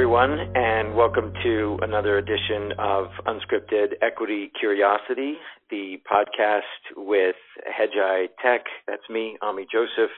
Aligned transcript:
everyone, 0.00 0.38
and 0.54 0.96
welcome 0.96 1.30
to 1.42 1.78
another 1.82 2.16
edition 2.16 2.72
of 2.78 3.08
Unscripted 3.26 3.88
Equity 4.00 4.50
Curiosity, 4.58 5.34
the 5.68 5.98
podcast 6.10 6.62
with 6.96 7.36
Hedgeye 7.68 8.28
Tech. 8.42 8.62
That's 8.88 9.02
me, 9.10 9.36
Ami 9.42 9.66
Joseph, 9.70 10.10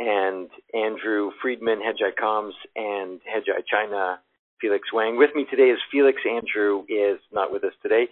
and 0.00 0.48
Andrew 0.74 1.30
Friedman, 1.40 1.78
Hedgeye 1.78 2.20
Comms, 2.20 2.50
and 2.74 3.20
Hedgeye 3.20 3.62
China, 3.70 4.18
Felix 4.60 4.92
Wang. 4.92 5.16
With 5.16 5.30
me 5.36 5.46
today 5.48 5.70
is 5.70 5.78
Felix. 5.92 6.18
Andrew 6.28 6.82
is 6.88 7.20
not 7.32 7.52
with 7.52 7.62
us 7.62 7.74
today. 7.84 8.08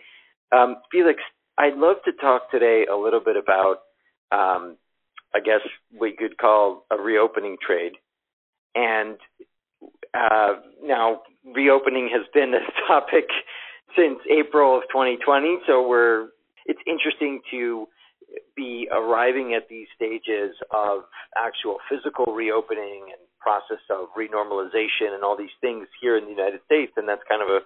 Um, 0.56 0.76
Felix, 0.92 1.18
I'd 1.58 1.74
love 1.74 1.96
to 2.04 2.12
talk 2.12 2.52
today 2.52 2.84
a 2.88 2.95
little 2.95 3.18
bit 3.18 3.34
about, 3.36 3.79
um, 4.30 4.77
I 5.34 5.41
guess, 5.45 5.62
we 6.00 6.12
could 6.12 6.38
call 6.38 6.86
a 6.88 6.97
reopening 6.97 7.56
trade. 7.61 7.95
And 8.77 9.19
uh, 10.14 10.54
now, 10.82 11.23
reopening 11.54 12.09
has 12.12 12.27
been 12.32 12.55
a 12.55 12.64
topic 12.88 13.27
since 13.96 14.18
April 14.30 14.77
of 14.77 14.82
2020, 14.92 15.59
so 15.66 15.86
we're 15.86 16.28
it's 16.66 16.80
interesting 16.86 17.41
to 17.50 17.86
be 18.56 18.88
arriving 18.91 19.55
at 19.55 19.69
these 19.69 19.86
stages 19.95 20.56
of 20.70 21.05
actual 21.36 21.77
physical 21.91 22.32
reopening 22.32 23.12
and 23.12 23.20
process 23.38 23.82
of 23.91 24.08
renormalization 24.16 25.12
and 25.12 25.22
all 25.22 25.36
these 25.36 25.55
things 25.60 25.86
here 26.00 26.16
in 26.16 26.24
the 26.24 26.30
United 26.30 26.60
States, 26.64 26.92
and 26.96 27.06
that's 27.08 27.22
kind 27.28 27.42
of 27.42 27.48
a 27.48 27.60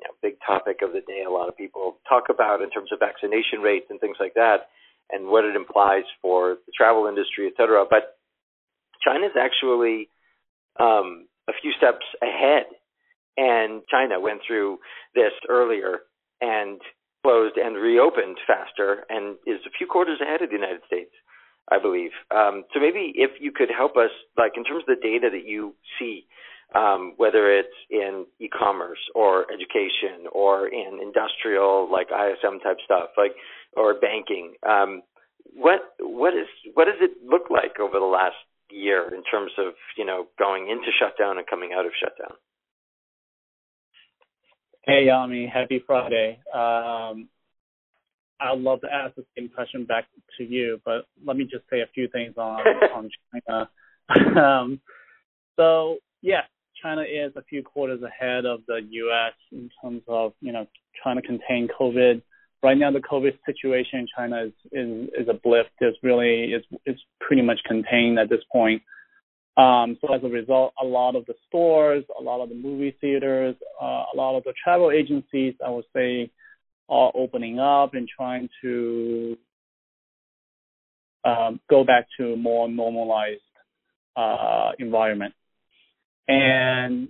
you 0.00 0.04
know, 0.04 0.12
big 0.20 0.34
topic 0.44 0.80
of 0.82 0.92
the 0.92 1.00
day. 1.06 1.22
A 1.26 1.30
lot 1.30 1.48
of 1.48 1.56
people 1.56 1.98
talk 2.08 2.24
about 2.28 2.60
in 2.60 2.70
terms 2.70 2.90
of 2.92 2.98
vaccination 2.98 3.60
rates 3.62 3.86
and 3.88 4.00
things 4.00 4.16
like 4.18 4.34
that, 4.34 4.68
and 5.10 5.28
what 5.28 5.44
it 5.44 5.54
implies 5.54 6.04
for 6.20 6.56
the 6.66 6.72
travel 6.76 7.06
industry, 7.06 7.46
et 7.46 7.54
cetera. 7.56 7.84
But 7.88 8.18
China's 9.00 9.36
actually 9.38 10.08
um, 10.80 11.26
a 11.48 11.52
few 11.60 11.72
steps 11.76 12.04
ahead. 12.22 12.66
And 13.36 13.82
China 13.90 14.18
went 14.20 14.40
through 14.46 14.78
this 15.14 15.32
earlier 15.48 16.00
and 16.40 16.80
closed 17.22 17.56
and 17.56 17.76
reopened 17.76 18.38
faster 18.46 19.04
and 19.10 19.36
is 19.46 19.60
a 19.66 19.70
few 19.76 19.86
quarters 19.86 20.20
ahead 20.22 20.42
of 20.42 20.48
the 20.48 20.56
United 20.56 20.80
States, 20.86 21.12
I 21.70 21.78
believe. 21.78 22.12
Um, 22.34 22.64
so 22.72 22.80
maybe 22.80 23.12
if 23.16 23.32
you 23.40 23.52
could 23.52 23.68
help 23.76 23.96
us, 23.96 24.10
like 24.38 24.52
in 24.56 24.64
terms 24.64 24.84
of 24.88 24.96
the 24.96 25.02
data 25.02 25.28
that 25.30 25.46
you 25.46 25.74
see, 25.98 26.26
um, 26.74 27.14
whether 27.16 27.50
it's 27.50 27.76
in 27.90 28.26
e-commerce 28.40 28.98
or 29.14 29.46
education 29.52 30.26
or 30.32 30.68
in 30.68 30.98
industrial, 31.02 31.90
like 31.90 32.08
ISM 32.10 32.60
type 32.60 32.78
stuff, 32.84 33.10
like 33.16 33.32
or 33.76 33.94
banking. 33.94 34.54
Um, 34.68 35.02
what 35.54 35.94
what 36.00 36.34
is 36.34 36.48
what 36.74 36.86
does 36.86 37.00
it 37.00 37.12
look 37.24 37.50
like 37.50 37.78
over 37.80 37.98
the 37.98 38.04
last 38.04 38.36
year 38.70 39.12
in 39.14 39.22
terms 39.24 39.52
of 39.58 39.74
you 39.96 40.04
know 40.04 40.26
going 40.38 40.68
into 40.68 40.88
shutdown 40.98 41.38
and 41.38 41.46
coming 41.46 41.70
out 41.76 41.86
of 41.86 41.92
shutdown? 42.00 42.36
Hey 44.82 45.06
Yami, 45.08 45.50
happy 45.50 45.82
Friday. 45.86 46.38
Um, 46.54 47.28
I'd 48.38 48.58
love 48.58 48.80
to 48.82 48.92
ask 48.92 49.14
the 49.16 49.24
same 49.36 49.48
question 49.48 49.84
back 49.84 50.04
to 50.38 50.44
you, 50.44 50.80
but 50.84 51.06
let 51.24 51.36
me 51.36 51.44
just 51.44 51.64
say 51.70 51.80
a 51.80 51.86
few 51.94 52.08
things 52.08 52.34
on 52.36 52.60
on 52.94 53.10
China. 53.32 54.40
um, 54.40 54.80
so 55.56 55.98
yes, 56.22 56.44
China 56.82 57.02
is 57.02 57.32
a 57.36 57.42
few 57.42 57.62
quarters 57.62 58.02
ahead 58.02 58.44
of 58.44 58.60
the 58.68 58.80
U.S. 58.90 59.34
in 59.52 59.70
terms 59.82 60.02
of 60.08 60.32
you 60.40 60.52
know 60.52 60.66
trying 61.02 61.16
to 61.16 61.22
contain 61.22 61.68
COVID 61.78 62.22
right 62.62 62.76
now 62.76 62.90
the 62.90 63.00
COVID 63.00 63.38
situation 63.44 64.00
in 64.00 64.06
China 64.16 64.44
is 64.44 64.52
is, 64.72 65.08
is 65.20 65.28
a 65.28 65.34
blip. 65.34 65.66
It's 65.80 65.98
really 66.02 66.52
it's 66.52 66.66
it's 66.84 67.00
pretty 67.20 67.42
much 67.42 67.58
contained 67.66 68.18
at 68.18 68.28
this 68.28 68.42
point. 68.50 68.82
Um, 69.56 69.96
so 70.00 70.12
as 70.12 70.22
a 70.22 70.28
result, 70.28 70.74
a 70.80 70.84
lot 70.84 71.16
of 71.16 71.24
the 71.24 71.34
stores, 71.48 72.04
a 72.18 72.22
lot 72.22 72.42
of 72.42 72.50
the 72.50 72.54
movie 72.54 72.94
theaters, 73.00 73.56
uh, 73.80 74.04
a 74.12 74.14
lot 74.14 74.36
of 74.36 74.44
the 74.44 74.52
travel 74.62 74.90
agencies, 74.90 75.54
I 75.64 75.70
would 75.70 75.86
say, 75.94 76.30
are 76.90 77.10
opening 77.14 77.58
up 77.58 77.94
and 77.94 78.06
trying 78.06 78.50
to 78.62 79.38
um, 81.24 81.60
go 81.70 81.84
back 81.84 82.06
to 82.18 82.34
a 82.34 82.36
more 82.36 82.68
normalized 82.68 83.40
uh, 84.14 84.72
environment. 84.78 85.34
And 86.28 87.08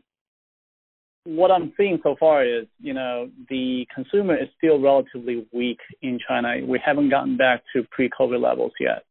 what 1.27 1.51
I'm 1.51 1.73
seeing 1.77 1.99
so 2.03 2.15
far 2.19 2.45
is, 2.45 2.67
you 2.81 2.95
know, 2.95 3.29
the 3.51 3.87
consumer 3.93 4.37
is 4.37 4.49
still 4.57 4.81
relatively 4.81 5.47
weak 5.53 5.81
in 6.01 6.21
China. 6.27 6.55
We 6.65 6.81
haven't 6.85 7.11
gotten 7.11 7.37
back 7.37 7.63
to 7.75 7.83
pre-COVID 7.91 8.41
levels 8.41 8.73
yet. 8.79 9.05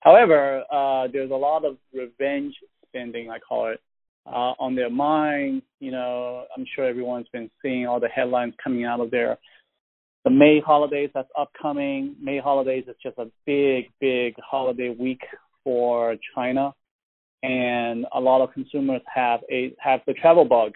However, 0.00 0.64
uh, 0.70 1.06
there's 1.12 1.30
a 1.30 1.34
lot 1.34 1.64
of 1.64 1.76
revenge 1.94 2.54
spending, 2.88 3.30
I 3.30 3.38
call 3.38 3.68
it, 3.68 3.80
uh, 4.26 4.54
on 4.58 4.74
their 4.74 4.90
mind. 4.90 5.62
You 5.78 5.92
know, 5.92 6.44
I'm 6.56 6.66
sure 6.74 6.84
everyone's 6.84 7.28
been 7.32 7.48
seeing 7.62 7.86
all 7.86 8.00
the 8.00 8.08
headlines 8.08 8.54
coming 8.62 8.84
out 8.84 9.00
of 9.00 9.12
there. 9.12 9.38
The 10.24 10.30
May 10.30 10.60
holidays 10.64 11.10
that's 11.14 11.30
upcoming. 11.38 12.16
May 12.20 12.38
holidays 12.38 12.84
is 12.88 12.96
just 13.02 13.18
a 13.18 13.30
big, 13.46 13.90
big 14.00 14.34
holiday 14.38 14.94
week 14.98 15.20
for 15.62 16.16
China, 16.34 16.74
and 17.44 18.04
a 18.12 18.20
lot 18.20 18.42
of 18.42 18.52
consumers 18.52 19.02
have 19.12 19.40
a 19.50 19.74
have 19.80 20.00
the 20.06 20.14
travel 20.14 20.44
bug 20.44 20.72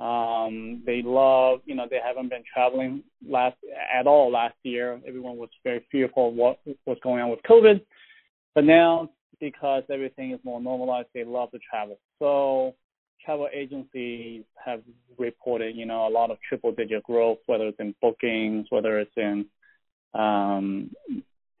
um, 0.00 0.82
they 0.86 1.02
love, 1.02 1.60
you 1.66 1.74
know, 1.74 1.86
they 1.88 2.00
haven't 2.02 2.30
been 2.30 2.42
traveling 2.52 3.02
last 3.28 3.56
at 3.94 4.06
all 4.06 4.30
last 4.32 4.54
year. 4.62 4.98
Everyone 5.06 5.36
was 5.36 5.50
very 5.62 5.84
fearful 5.92 6.28
of 6.28 6.34
what 6.34 6.58
was 6.86 6.96
going 7.02 7.20
on 7.20 7.30
with 7.30 7.42
COVID, 7.42 7.82
but 8.54 8.64
now 8.64 9.10
because 9.40 9.82
everything 9.90 10.32
is 10.32 10.40
more 10.44 10.60
normalized, 10.60 11.08
they 11.14 11.24
love 11.24 11.50
to 11.50 11.58
travel. 11.58 11.98
So 12.18 12.74
travel 13.24 13.48
agencies 13.52 14.44
have 14.64 14.80
reported, 15.18 15.76
you 15.76 15.86
know, 15.86 16.06
a 16.06 16.10
lot 16.10 16.30
of 16.30 16.38
triple-digit 16.48 17.02
growth, 17.02 17.38
whether 17.46 17.68
it's 17.68 17.80
in 17.80 17.94
bookings, 18.00 18.66
whether 18.70 19.00
it's 19.00 19.12
in, 19.16 19.46
um, 20.14 20.90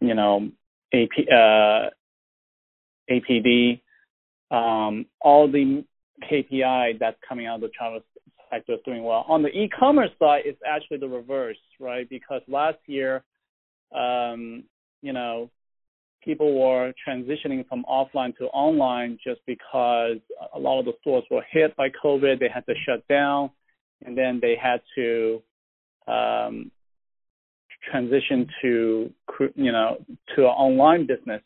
you 0.00 0.14
know, 0.14 0.50
AP, 0.94 1.10
uh, 1.30 1.90
APD, 3.10 3.80
um, 4.50 5.06
all 5.20 5.50
the 5.50 5.84
KPI 6.30 6.98
that's 6.98 7.18
coming 7.26 7.46
out 7.46 7.56
of 7.56 7.60
the 7.62 7.68
travel 7.68 8.00
doing 8.84 9.04
well. 9.04 9.24
On 9.28 9.42
the 9.42 9.48
e-commerce 9.48 10.10
side, 10.18 10.42
it's 10.44 10.60
actually 10.66 10.98
the 10.98 11.08
reverse, 11.08 11.58
right? 11.78 12.08
Because 12.08 12.42
last 12.48 12.78
year, 12.86 13.22
um, 13.94 14.64
you 15.02 15.12
know, 15.12 15.50
people 16.22 16.58
were 16.60 16.92
transitioning 17.06 17.66
from 17.68 17.84
offline 17.88 18.36
to 18.36 18.44
online 18.46 19.18
just 19.24 19.40
because 19.46 20.18
a 20.54 20.58
lot 20.58 20.78
of 20.78 20.84
the 20.84 20.92
stores 21.00 21.24
were 21.30 21.44
hit 21.50 21.74
by 21.76 21.88
COVID. 21.88 22.38
They 22.38 22.48
had 22.52 22.66
to 22.66 22.74
shut 22.86 23.06
down, 23.08 23.50
and 24.04 24.16
then 24.16 24.38
they 24.40 24.56
had 24.60 24.80
to 24.96 25.42
um, 26.06 26.70
transition 27.90 28.48
to 28.62 29.12
you 29.54 29.72
know 29.72 29.98
to 30.36 30.42
an 30.42 30.48
online 30.48 31.06
business. 31.06 31.42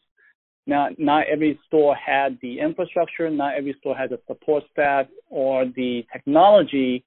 Now, 0.66 0.88
not 0.96 1.26
every 1.26 1.58
store 1.66 1.94
had 1.94 2.38
the 2.40 2.60
infrastructure, 2.60 3.28
not 3.28 3.54
every 3.54 3.76
store 3.80 3.96
had 3.96 4.10
the 4.10 4.20
support 4.26 4.64
staff 4.72 5.06
or 5.28 5.66
the 5.66 6.06
technology 6.12 7.04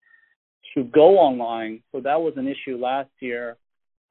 to 0.76 0.84
go 0.84 1.18
online. 1.18 1.82
So 1.92 2.02
that 2.02 2.22
was 2.22 2.34
an 2.38 2.48
issue 2.48 2.78
last 2.78 3.10
year. 3.20 3.58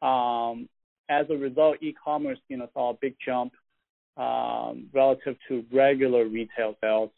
Um, 0.02 0.68
as 1.08 1.26
a 1.30 1.36
result, 1.36 1.76
e-commerce, 1.80 2.38
you 2.48 2.56
know, 2.56 2.68
saw 2.74 2.90
a 2.90 2.98
big 3.00 3.14
jump 3.24 3.52
um, 4.16 4.88
relative 4.92 5.36
to 5.48 5.64
regular 5.72 6.26
retail 6.26 6.74
sales 6.80 7.10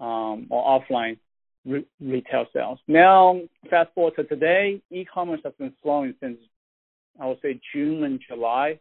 um, 0.00 0.46
or 0.50 0.80
offline 0.80 1.16
re- 1.64 1.86
retail 2.00 2.44
sales. 2.52 2.78
Now, 2.86 3.40
fast 3.70 3.90
forward 3.94 4.16
to 4.16 4.24
today, 4.24 4.82
e-commerce 4.90 5.40
has 5.44 5.54
been 5.58 5.72
slowing 5.82 6.14
since 6.20 6.38
I 7.20 7.26
would 7.26 7.38
say 7.40 7.60
June 7.72 8.04
and 8.04 8.20
July 8.28 8.80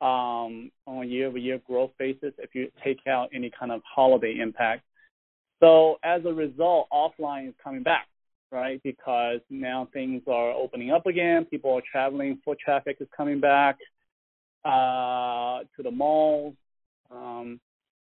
um, 0.00 0.70
on 0.86 1.02
a 1.02 1.04
year-over-year 1.04 1.60
growth 1.66 1.92
basis 1.98 2.32
if 2.38 2.54
you 2.54 2.70
take 2.82 2.98
out 3.06 3.30
any 3.34 3.50
kind 3.58 3.72
of 3.72 3.80
holiday 3.84 4.38
impact. 4.40 4.82
So 5.60 5.98
as 6.02 6.22
a 6.26 6.32
result, 6.32 6.88
offline 6.92 7.48
is 7.48 7.54
coming 7.62 7.82
back, 7.82 8.08
right? 8.50 8.82
Because 8.82 9.40
now 9.50 9.88
things 9.92 10.22
are 10.26 10.50
opening 10.50 10.90
up 10.90 11.06
again. 11.06 11.44
People 11.46 11.72
are 11.72 11.82
traveling. 11.90 12.38
Foot 12.44 12.58
traffic 12.58 12.98
is 13.00 13.08
coming 13.16 13.40
back 13.40 13.76
uh, 14.64 15.60
to 15.76 15.82
the 15.82 15.90
malls 15.90 16.54
um, 17.10 17.60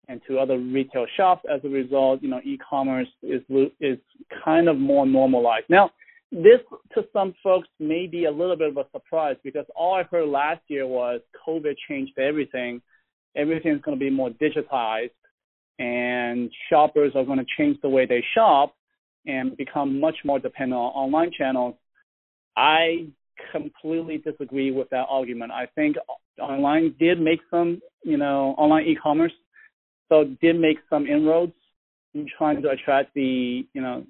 and 0.09 0.21
to 0.29 0.39
other 0.39 0.59
retail 0.59 1.07
shops. 1.17 1.45
As 1.53 1.61
a 1.65 1.69
result, 1.69 2.23
you 2.23 2.29
know, 2.29 2.41
e-commerce 2.45 3.09
is 3.23 3.43
is 3.81 3.99
kind 4.45 4.69
of 4.69 4.77
more 4.79 5.07
normalized 5.07 5.67
now 5.69 5.91
this 6.31 6.61
to 6.95 7.05
some 7.13 7.35
folks 7.43 7.69
may 7.81 8.07
be 8.07 8.27
a 8.27 8.31
little 8.31 8.57
bit 8.57 8.69
of 8.69 8.77
a 8.77 8.87
surprise 8.93 9.37
because 9.43 9.65
all 9.75 9.95
I 9.95 10.03
heard 10.03 10.29
last 10.29 10.61
year 10.69 10.87
was 10.87 11.21
COVID 11.47 11.75
changed 11.89 12.19
everything. 12.19 12.83
Everything's 13.37 13.81
going 13.83 13.99
to 13.99 14.05
be 14.05 14.11
more 14.11 14.31
digitized, 14.31 15.11
and 15.79 16.51
shoppers 16.69 17.13
are 17.15 17.25
going 17.25 17.39
to 17.39 17.47
change 17.57 17.79
the 17.83 17.89
way 17.89 18.05
they 18.05 18.23
shop 18.35 18.75
and 19.27 19.57
become 19.57 20.01
much 20.01 20.17
more 20.25 20.39
dependent 20.39 20.79
on 20.79 20.93
online 20.93 21.31
channels. 21.37 21.75
I 22.57 23.07
completely 23.53 24.19
disagree 24.19 24.71
with 24.71 24.91
that 24.91 25.07
argument. 25.09 25.53
I 25.53 25.67
think 25.75 25.97
online 26.41 26.95
did 26.99 27.21
make 27.21 27.41
some, 27.51 27.81
you 28.03 28.17
know, 28.17 28.55
online 28.59 28.87
e-commerce, 28.87 29.33
so 30.09 30.25
did 30.41 30.59
make 30.59 30.79
some 30.91 31.07
inroads 31.07 31.53
in 32.15 32.27
trying 32.37 32.63
to 32.63 32.71
attract 32.71 33.15
the, 33.15 33.67
you 33.73 33.81
know, 33.81 34.05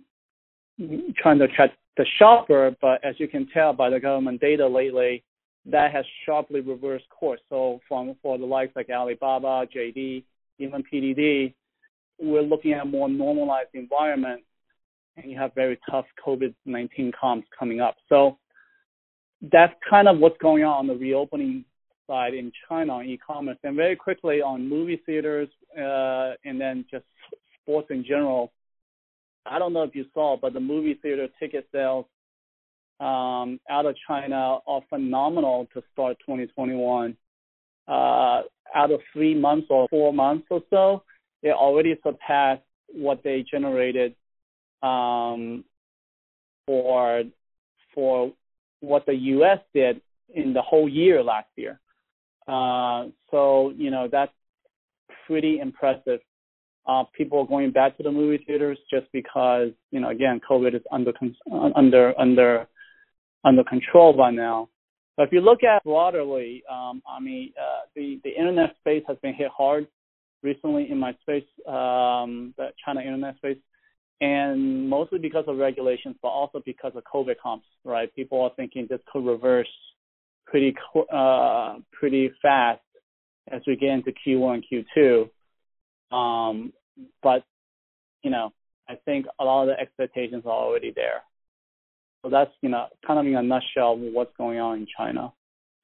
trying 1.20 1.38
to 1.38 1.44
attract 1.44 1.76
the 1.98 2.06
shopper, 2.18 2.74
but 2.80 3.04
as 3.04 3.16
you 3.18 3.28
can 3.28 3.46
tell 3.52 3.74
by 3.74 3.90
the 3.90 4.00
government 4.00 4.40
data 4.40 4.66
lately, 4.66 5.24
that 5.66 5.92
has 5.92 6.04
sharply 6.24 6.60
reversed 6.60 7.08
course. 7.10 7.40
So 7.50 7.80
from 7.86 8.14
for 8.22 8.38
the 8.38 8.46
likes 8.46 8.74
like 8.74 8.88
Alibaba, 8.88 9.66
JD, 9.66 10.22
even 10.58 10.84
PDD, 10.90 11.52
we're 12.20 12.42
looking 12.42 12.72
at 12.72 12.82
a 12.82 12.86
more 12.86 13.08
normalized 13.08 13.70
environment, 13.74 14.42
and 15.16 15.30
you 15.30 15.36
have 15.38 15.54
very 15.54 15.78
tough 15.90 16.06
COVID-19 16.24 17.12
comps 17.20 17.48
coming 17.58 17.80
up. 17.80 17.96
So 18.08 18.38
that's 19.52 19.74
kind 19.88 20.08
of 20.08 20.18
what's 20.18 20.38
going 20.38 20.64
on 20.64 20.78
on 20.78 20.86
the 20.86 20.96
reopening 20.96 21.64
side 22.06 22.34
in 22.34 22.52
China 22.68 22.94
on 22.94 23.06
e-commerce. 23.06 23.58
And 23.64 23.76
very 23.76 23.96
quickly 23.96 24.40
on 24.40 24.68
movie 24.68 25.02
theaters, 25.04 25.48
uh, 25.76 26.34
and 26.44 26.60
then 26.60 26.84
just 26.90 27.04
sports 27.62 27.88
in 27.90 28.04
general. 28.04 28.52
I 29.50 29.58
don't 29.58 29.72
know 29.72 29.82
if 29.82 29.94
you 29.94 30.04
saw, 30.14 30.36
but 30.40 30.52
the 30.52 30.60
movie 30.60 30.98
theater 31.00 31.28
ticket 31.40 31.68
sales 31.72 32.06
um, 33.00 33.60
out 33.70 33.86
of 33.86 33.94
China 34.06 34.58
are 34.66 34.82
phenomenal 34.88 35.68
to 35.74 35.82
start 35.92 36.16
2021. 36.26 37.16
Uh, 37.86 37.90
out 38.74 38.90
of 38.90 39.00
three 39.12 39.34
months 39.34 39.68
or 39.70 39.88
four 39.88 40.12
months 40.12 40.46
or 40.50 40.60
so, 40.68 41.02
they 41.42 41.50
already 41.50 41.94
surpassed 42.02 42.62
what 42.92 43.22
they 43.22 43.44
generated 43.50 44.14
um, 44.82 45.64
for 46.66 47.22
for 47.94 48.32
what 48.80 49.06
the 49.06 49.14
U.S. 49.14 49.58
did 49.74 50.00
in 50.34 50.52
the 50.52 50.62
whole 50.62 50.88
year 50.88 51.22
last 51.22 51.48
year. 51.56 51.80
Uh, 52.46 53.06
so 53.30 53.72
you 53.76 53.90
know 53.90 54.08
that's 54.10 54.32
pretty 55.26 55.60
impressive. 55.60 56.20
Uh, 56.88 57.04
people 57.14 57.40
are 57.40 57.46
going 57.46 57.70
back 57.70 57.96
to 57.98 58.02
the 58.02 58.10
movie 58.10 58.42
theaters 58.46 58.78
just 58.90 59.06
because 59.12 59.68
you 59.90 60.00
know 60.00 60.08
again 60.08 60.40
COVID 60.48 60.74
is 60.74 60.82
under 60.90 61.12
under 61.76 62.18
under 62.18 62.66
under 63.44 63.64
control 63.64 64.14
by 64.14 64.30
now. 64.30 64.68
But 65.16 65.26
if 65.26 65.32
you 65.32 65.40
look 65.40 65.62
at 65.64 65.84
broadly, 65.84 66.62
um, 66.70 67.02
I 67.06 67.20
mean 67.20 67.52
uh, 67.60 67.86
the 67.94 68.20
the 68.24 68.30
internet 68.30 68.74
space 68.80 69.02
has 69.06 69.18
been 69.22 69.34
hit 69.34 69.48
hard 69.54 69.86
recently 70.42 70.90
in 70.90 70.98
my 70.98 71.12
space, 71.22 71.44
um, 71.66 72.54
the 72.56 72.68
China 72.84 73.00
internet 73.00 73.36
space, 73.36 73.58
and 74.20 74.88
mostly 74.88 75.18
because 75.18 75.44
of 75.46 75.58
regulations, 75.58 76.16
but 76.22 76.28
also 76.28 76.62
because 76.64 76.92
of 76.94 77.02
COVID 77.12 77.34
comps. 77.42 77.66
Right, 77.84 78.14
people 78.14 78.40
are 78.40 78.52
thinking 78.56 78.86
this 78.88 79.00
could 79.12 79.26
reverse 79.26 79.68
pretty 80.46 80.74
uh, 81.12 81.76
pretty 81.92 82.30
fast 82.40 82.80
as 83.50 83.62
we 83.66 83.76
get 83.76 83.90
into 83.90 84.12
Q1 84.26 84.62
and 84.62 84.86
Q2. 84.96 86.16
Um, 86.16 86.72
but 87.22 87.44
you 88.22 88.30
know, 88.30 88.52
I 88.88 88.94
think 89.04 89.26
a 89.38 89.44
lot 89.44 89.62
of 89.62 89.68
the 89.68 89.80
expectations 89.80 90.42
are 90.46 90.52
already 90.52 90.92
there. 90.94 91.22
So 92.22 92.30
that's 92.30 92.50
you 92.62 92.68
know 92.68 92.86
kind 93.06 93.18
of 93.20 93.26
in 93.26 93.36
a 93.36 93.42
nutshell 93.42 93.96
what's 93.96 94.32
going 94.36 94.58
on 94.58 94.78
in 94.78 94.86
China. 94.96 95.32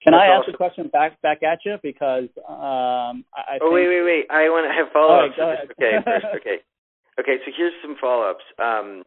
Can 0.03 0.13
that's 0.13 0.23
I 0.23 0.27
ask 0.27 0.43
awesome. 0.43 0.55
a 0.55 0.57
question 0.57 0.89
back 0.89 1.21
back 1.23 1.43
at 1.43 1.61
you 1.65 1.77
because 1.83 2.29
um, 2.49 3.25
I, 3.33 3.57
I 3.57 3.59
oh 3.63 3.71
think... 3.71 3.75
wait 3.75 3.89
wait 3.89 4.05
wait 4.05 4.25
I 4.31 4.49
want 4.51 4.69
to 4.69 4.75
have 4.75 4.93
follow 4.93 5.27
ups. 5.27 5.39
Right, 5.39 5.59
okay 5.71 6.05
first, 6.05 6.27
okay 6.37 6.59
okay 7.21 7.37
so 7.45 7.53
here's 7.57 7.73
some 7.83 7.97
follow 8.01 8.31
ups. 8.31 8.45
Um, 8.59 9.05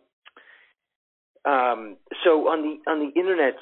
um, 1.46 1.98
so 2.24 2.48
on 2.48 2.62
the 2.62 2.92
on 2.92 3.00
the 3.00 3.20
internet 3.20 3.56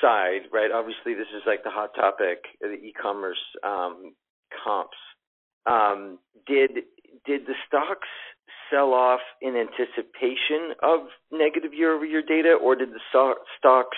side, 0.00 0.42
right? 0.52 0.70
Obviously, 0.72 1.14
this 1.14 1.28
is 1.34 1.42
like 1.46 1.62
the 1.64 1.70
hot 1.70 1.94
topic, 1.94 2.44
the 2.60 2.74
e-commerce 2.74 3.38
um, 3.64 4.14
comps. 4.64 4.96
Um, 5.66 6.18
did 6.46 6.70
did 7.26 7.46
the 7.46 7.54
stocks 7.66 8.08
sell 8.70 8.92
off 8.92 9.20
in 9.40 9.56
anticipation 9.56 10.74
of 10.82 11.00
negative 11.32 11.72
year-over-year 11.72 12.22
data, 12.26 12.54
or 12.60 12.76
did 12.76 12.90
the 12.90 13.00
so- 13.12 13.38
stocks 13.58 13.96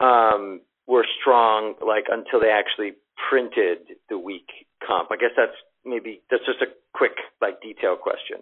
um, 0.00 0.60
were 0.86 1.06
strong 1.20 1.74
like 1.86 2.04
until 2.10 2.40
they 2.40 2.50
actually 2.50 2.92
printed 3.30 3.96
the 4.08 4.18
weak 4.18 4.48
comp? 4.86 5.10
I 5.10 5.16
guess 5.16 5.30
that's 5.36 5.56
maybe 5.84 6.22
that's 6.30 6.44
just 6.44 6.60
a 6.62 6.66
quick 6.94 7.16
like 7.40 7.60
detail 7.62 7.96
question. 7.96 8.38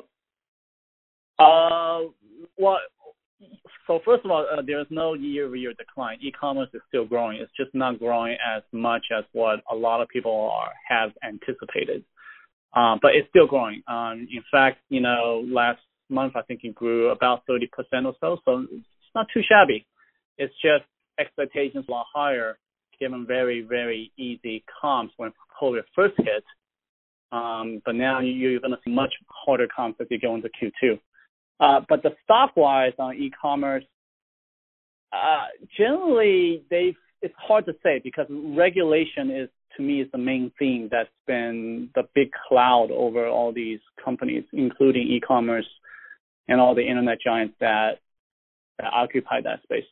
Uh, 1.38 2.11
well, 2.56 2.79
so 3.87 4.00
first 4.05 4.25
of 4.25 4.31
all, 4.31 4.46
uh, 4.50 4.62
there 4.62 4.81
is 4.81 4.87
no 4.91 5.14
year-over-year 5.14 5.75
decline. 5.75 6.19
E-commerce 6.23 6.69
is 6.73 6.81
still 6.88 7.05
growing. 7.05 7.38
It's 7.38 7.52
just 7.56 7.75
not 7.75 7.99
growing 7.99 8.37
as 8.56 8.62
much 8.73 9.06
as 9.17 9.25
what 9.32 9.61
a 9.70 9.75
lot 9.75 10.00
of 10.00 10.08
people 10.08 10.50
are, 10.52 10.70
have 10.88 11.11
anticipated. 11.23 12.05
Um, 12.74 12.98
but 13.00 13.12
it's 13.14 13.28
still 13.28 13.46
growing. 13.46 13.82
Um, 13.86 14.26
in 14.30 14.42
fact, 14.50 14.78
you 14.88 15.00
know, 15.00 15.44
last 15.46 15.80
month 16.10 16.34
I 16.36 16.42
think 16.42 16.60
it 16.64 16.74
grew 16.74 17.10
about 17.10 17.42
30% 17.48 17.68
or 18.04 18.14
so. 18.20 18.38
So 18.44 18.66
it's 18.70 19.14
not 19.14 19.26
too 19.32 19.42
shabby. 19.48 19.86
It's 20.38 20.54
just 20.54 20.84
expectations 21.18 21.84
were 21.88 22.02
higher 22.12 22.58
given 23.00 23.26
very, 23.26 23.62
very 23.62 24.12
easy 24.18 24.64
comps 24.80 25.14
when 25.16 25.32
COVID 25.60 25.82
first 25.94 26.14
hit. 26.18 26.44
Um, 27.32 27.82
but 27.84 27.94
now 27.94 28.20
you're 28.20 28.60
going 28.60 28.72
to 28.72 28.78
see 28.84 28.92
much 28.92 29.12
harder 29.28 29.68
comps 29.74 30.00
as 30.00 30.06
you 30.10 30.20
go 30.20 30.34
into 30.34 30.48
Q2. 30.48 30.98
Uh, 31.60 31.84
but 31.88 32.02
the 32.02 32.10
stock-wise 32.24 32.92
on 32.98 33.14
e-commerce, 33.14 33.84
uh, 35.12 35.46
generally 35.76 36.64
they 36.70 36.96
it's 37.22 37.34
hard 37.38 37.64
to 37.64 37.72
say 37.82 38.00
because 38.04 38.26
regulation 38.30 39.30
is 39.30 39.48
to 39.76 39.82
me 39.82 40.00
is 40.00 40.08
the 40.12 40.18
main 40.18 40.52
theme 40.58 40.88
that's 40.90 41.08
been 41.26 41.90
the 41.94 42.04
big 42.14 42.30
cloud 42.48 42.90
over 42.90 43.26
all 43.26 43.52
these 43.52 43.80
companies, 44.04 44.44
including 44.52 45.08
e-commerce 45.08 45.66
and 46.48 46.60
all 46.60 46.74
the 46.74 46.86
internet 46.86 47.18
giants 47.24 47.54
that, 47.60 47.98
that 48.78 48.92
occupy 48.92 49.40
that 49.42 49.62
space. 49.62 49.84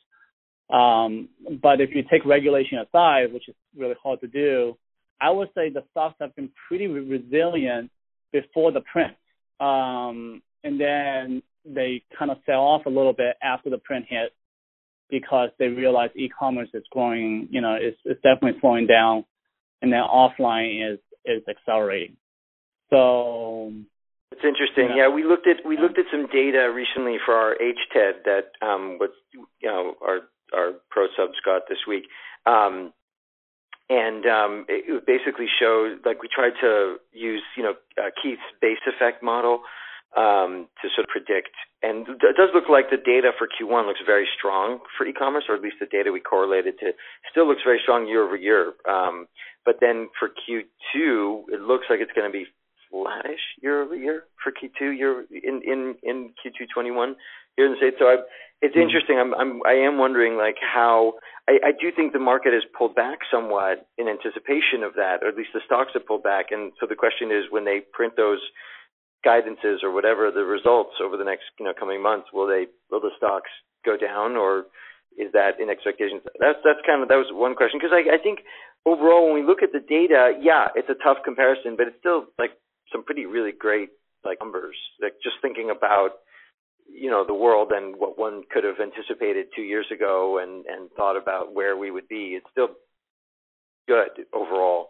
Um, 0.70 1.28
but 1.60 1.80
if 1.80 1.90
you 1.94 2.02
take 2.10 2.24
regulation 2.24 2.78
aside, 2.78 3.32
which 3.32 3.48
is 3.48 3.54
really 3.76 3.94
hard 4.02 4.20
to 4.20 4.26
do, 4.26 4.76
I 5.20 5.30
would 5.30 5.48
say 5.54 5.70
the 5.70 5.84
stocks 5.90 6.16
have 6.20 6.34
been 6.34 6.50
pretty 6.68 6.86
resilient 6.86 7.90
before 8.32 8.72
the 8.72 8.80
print. 8.80 9.14
Um, 9.60 10.42
and 10.64 10.80
then 10.80 11.42
they 11.64 12.02
kind 12.18 12.30
of 12.30 12.38
sell 12.46 12.60
off 12.60 12.86
a 12.86 12.90
little 12.90 13.12
bit 13.12 13.36
after 13.42 13.70
the 13.70 13.78
print 13.78 14.06
hit 14.08 14.32
because 15.10 15.50
they 15.58 15.66
realize 15.68 16.10
e-commerce 16.16 16.70
is 16.74 16.82
growing, 16.90 17.46
you 17.50 17.60
know, 17.60 17.76
it's, 17.78 17.98
it's 18.04 18.20
definitely 18.22 18.58
slowing 18.60 18.86
down, 18.86 19.24
and 19.82 19.92
then 19.92 20.00
offline 20.00 20.92
is 20.92 20.98
is 21.24 21.42
accelerating. 21.48 22.16
So 22.90 23.72
it's 24.30 24.44
interesting. 24.44 24.96
Yeah. 24.96 25.08
we 25.08 25.24
looked 25.24 25.46
at 25.46 25.66
we 25.66 25.76
looked 25.76 25.98
at 25.98 26.06
some 26.10 26.26
data 26.32 26.72
recently 26.74 27.18
for 27.24 27.34
our 27.34 27.54
HTED 27.54 28.24
that 28.24 28.66
um, 28.66 28.96
what 28.98 29.10
you 29.32 29.46
know 29.68 29.94
our 30.00 30.20
our 30.54 30.72
pro 30.90 31.06
subs 31.16 31.38
got 31.44 31.62
this 31.68 31.78
week. 31.86 32.04
Um, 32.46 32.92
and 33.90 34.24
um, 34.26 34.64
it 34.68 35.04
basically 35.06 35.46
showed 35.60 35.98
like 36.06 36.22
we 36.22 36.28
tried 36.34 36.54
to 36.60 36.96
use 37.12 37.42
you 37.56 37.62
know 37.62 37.74
uh, 37.98 38.10
Keith's 38.22 38.40
base 38.60 38.80
effect 38.86 39.22
model 39.22 39.62
um, 40.16 40.68
to 40.82 40.88
sort 40.94 41.06
of 41.06 41.10
predict. 41.10 41.54
And 41.82 42.06
it 42.06 42.36
does 42.36 42.50
look 42.54 42.68
like 42.68 42.90
the 42.90 43.00
data 43.00 43.32
for 43.38 43.48
Q1 43.48 43.86
looks 43.86 44.00
very 44.06 44.28
strong 44.38 44.80
for 44.96 45.06
e-commerce, 45.06 45.44
or 45.48 45.56
at 45.56 45.62
least 45.62 45.76
the 45.80 45.86
data 45.86 46.12
we 46.12 46.20
correlated 46.20 46.78
to 46.80 46.92
still 47.30 47.48
looks 47.48 47.62
very 47.64 47.80
strong 47.82 48.06
year 48.06 48.24
over 48.24 48.36
year. 48.36 48.74
Um, 48.88 49.26
but 49.64 49.76
then 49.80 50.08
for 50.18 50.28
Q2, 50.28 51.44
it 51.48 51.60
looks 51.60 51.86
like 51.90 52.00
it's 52.00 52.12
going 52.12 52.30
to 52.30 52.32
be 52.32 52.46
flattish 52.90 53.40
year 53.62 53.82
over 53.82 53.96
year 53.96 54.24
for 54.42 54.52
Q2 54.52 54.96
year 54.96 55.24
in 55.30 55.62
in 55.64 55.96
in 56.02 56.30
Q2 56.44 56.66
21 56.72 57.16
here 57.56 57.66
in 57.66 57.72
the 57.72 57.78
states. 57.78 57.96
So 57.98 58.06
I, 58.06 58.16
it's 58.60 58.76
mm-hmm. 58.76 58.82
interesting. 58.82 59.18
I'm 59.18 59.34
I'm 59.34 59.62
I 59.66 59.72
am 59.72 59.98
wondering 59.98 60.36
like 60.36 60.56
how 60.60 61.14
I, 61.48 61.58
I 61.64 61.72
do 61.72 61.90
think 61.94 62.12
the 62.12 62.20
market 62.20 62.52
has 62.52 62.62
pulled 62.76 62.94
back 62.94 63.18
somewhat 63.30 63.88
in 63.98 64.08
anticipation 64.08 64.84
of 64.84 64.94
that, 64.94 65.22
or 65.22 65.28
at 65.28 65.36
least 65.36 65.50
the 65.54 65.60
stocks 65.66 65.92
have 65.94 66.06
pulled 66.06 66.22
back. 66.22 66.46
And 66.50 66.72
so 66.78 66.86
the 66.86 66.94
question 66.94 67.32
is, 67.32 67.50
when 67.50 67.64
they 67.64 67.80
print 67.92 68.14
those 68.16 68.40
guidances 69.26 69.82
or 69.82 69.92
whatever 69.92 70.30
the 70.30 70.44
results 70.44 70.94
over 71.02 71.16
the 71.16 71.24
next 71.24 71.44
you 71.58 71.64
know 71.64 71.72
coming 71.78 72.02
months 72.02 72.28
will 72.32 72.46
they 72.46 72.66
will 72.90 73.00
the 73.00 73.14
stocks 73.16 73.50
go 73.84 73.96
down 73.96 74.36
or 74.36 74.66
is 75.18 75.30
that 75.32 75.60
in 75.60 75.68
expectations? 75.68 76.22
That's 76.40 76.58
that's 76.64 76.80
kind 76.86 77.02
of 77.02 77.08
that 77.08 77.20
was 77.20 77.28
one 77.30 77.54
question. 77.54 77.78
Because 77.78 77.92
I, 77.92 78.16
I 78.16 78.18
think 78.22 78.40
overall 78.86 79.26
when 79.26 79.34
we 79.34 79.46
look 79.46 79.62
at 79.62 79.72
the 79.72 79.80
data 79.80 80.32
yeah 80.40 80.68
it's 80.74 80.90
a 80.90 80.98
tough 81.02 81.18
comparison 81.24 81.76
but 81.76 81.86
it's 81.86 81.98
still 82.00 82.26
like 82.38 82.50
some 82.90 83.04
pretty 83.04 83.26
really 83.26 83.52
great 83.52 83.90
like 84.24 84.38
numbers. 84.40 84.76
Like 85.00 85.14
just 85.22 85.36
thinking 85.42 85.70
about 85.70 86.22
you 86.88 87.10
know 87.10 87.24
the 87.26 87.34
world 87.34 87.72
and 87.72 87.96
what 87.96 88.18
one 88.18 88.42
could 88.50 88.64
have 88.64 88.80
anticipated 88.80 89.46
two 89.54 89.62
years 89.62 89.86
ago 89.92 90.38
and 90.42 90.66
and 90.66 90.90
thought 90.92 91.16
about 91.16 91.54
where 91.54 91.76
we 91.76 91.90
would 91.90 92.08
be 92.08 92.36
it's 92.36 92.46
still 92.50 92.68
good 93.88 94.26
overall 94.32 94.88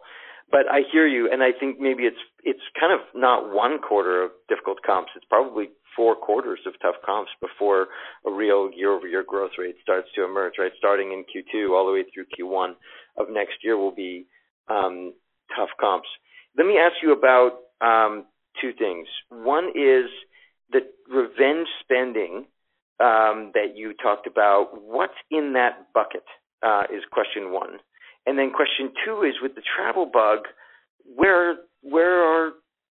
but 0.53 0.69
I 0.69 0.81
hear 0.91 1.07
you, 1.07 1.27
and 1.31 1.41
I 1.41 1.49
think 1.59 1.79
maybe 1.79 2.03
it's 2.03 2.21
it's 2.43 2.61
kind 2.79 2.93
of 2.93 2.99
not 3.15 3.51
one 3.51 3.79
quarter 3.79 4.21
of 4.21 4.31
difficult 4.47 4.77
comps. 4.85 5.09
It's 5.15 5.25
probably 5.27 5.69
four 5.95 6.15
quarters 6.15 6.59
of 6.67 6.73
tough 6.79 7.01
comps 7.03 7.31
before 7.41 7.87
a 8.27 8.31
real 8.31 8.69
year-over-year 8.71 9.23
growth 9.27 9.57
rate 9.57 9.77
starts 9.81 10.09
to 10.15 10.23
emerge. 10.23 10.53
Right, 10.59 10.71
starting 10.77 11.11
in 11.11 11.25
Q2 11.25 11.71
all 11.71 11.87
the 11.87 11.93
way 11.93 12.05
through 12.13 12.25
Q1 12.37 12.73
of 13.17 13.27
next 13.31 13.63
year 13.63 13.77
will 13.77 13.95
be 13.95 14.27
um, 14.69 15.13
tough 15.57 15.69
comps. 15.81 16.07
Let 16.55 16.67
me 16.67 16.77
ask 16.77 16.97
you 17.01 17.13
about 17.13 17.53
um, 17.81 18.25
two 18.61 18.73
things. 18.77 19.07
One 19.29 19.69
is 19.69 20.05
the 20.71 20.81
revenge 21.09 21.67
spending 21.81 22.45
um, 22.99 23.49
that 23.55 23.73
you 23.75 23.93
talked 23.95 24.27
about. 24.27 24.69
What's 24.79 25.17
in 25.31 25.53
that 25.53 25.91
bucket 25.95 26.25
uh, 26.61 26.83
is 26.93 27.01
question 27.11 27.51
one, 27.51 27.79
and 28.25 28.37
then 28.37 28.51
question 28.51 28.91
two 29.05 29.23
is 29.23 29.35
with 29.41 29.55
the 29.55 29.61
travel 29.75 30.05
bug. 30.05 30.47
Where 31.03 31.55
where 31.81 32.23
are 32.23 32.51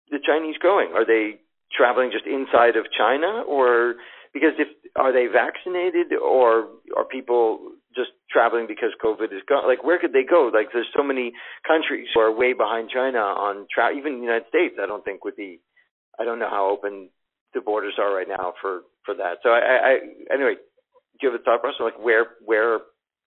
the 0.09 0.19
Chinese 0.19 0.55
going? 0.61 0.91
Are 0.93 1.05
they 1.05 1.39
traveling 1.75 2.11
just 2.11 2.25
inside 2.25 2.75
of 2.75 2.85
China, 2.91 3.43
or 3.47 3.95
because 4.33 4.51
if 4.59 4.67
are 4.95 5.13
they 5.13 5.27
vaccinated, 5.31 6.11
or 6.13 6.67
are 6.97 7.05
people 7.05 7.71
just 7.95 8.11
traveling 8.29 8.67
because 8.67 8.91
COVID 9.03 9.31
is 9.31 9.43
gone? 9.47 9.67
Like 9.67 9.83
where 9.83 9.99
could 9.99 10.13
they 10.13 10.27
go? 10.27 10.51
Like 10.53 10.67
there's 10.73 10.91
so 10.95 11.03
many 11.03 11.31
countries 11.65 12.07
who 12.13 12.19
are 12.19 12.31
way 12.31 12.53
behind 12.53 12.89
China 12.89 13.19
on 13.19 13.67
travel. 13.73 13.97
Even 13.97 14.19
the 14.19 14.25
United 14.25 14.47
States, 14.49 14.75
I 14.81 14.85
don't 14.85 15.03
think 15.05 15.23
would 15.23 15.37
be. 15.37 15.59
I 16.19 16.25
don't 16.25 16.39
know 16.39 16.49
how 16.49 16.69
open 16.69 17.09
the 17.53 17.61
borders 17.61 17.95
are 17.97 18.13
right 18.13 18.27
now 18.27 18.53
for 18.61 18.81
for 19.05 19.15
that. 19.15 19.39
So 19.43 19.49
I, 19.49 19.59
I 19.59 20.33
anyway, 20.33 20.55
do 20.55 21.27
you 21.27 21.31
have 21.31 21.39
a 21.39 21.43
thought 21.43 21.61
process 21.61 21.81
like 21.81 21.99
where 21.99 22.35
where 22.43 22.75
are 22.75 22.79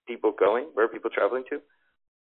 people 0.07 0.33
going? 0.39 0.69
Where 0.75 0.85
are 0.85 0.93
people 0.93 1.11
traveling 1.11 1.45
to? 1.51 1.61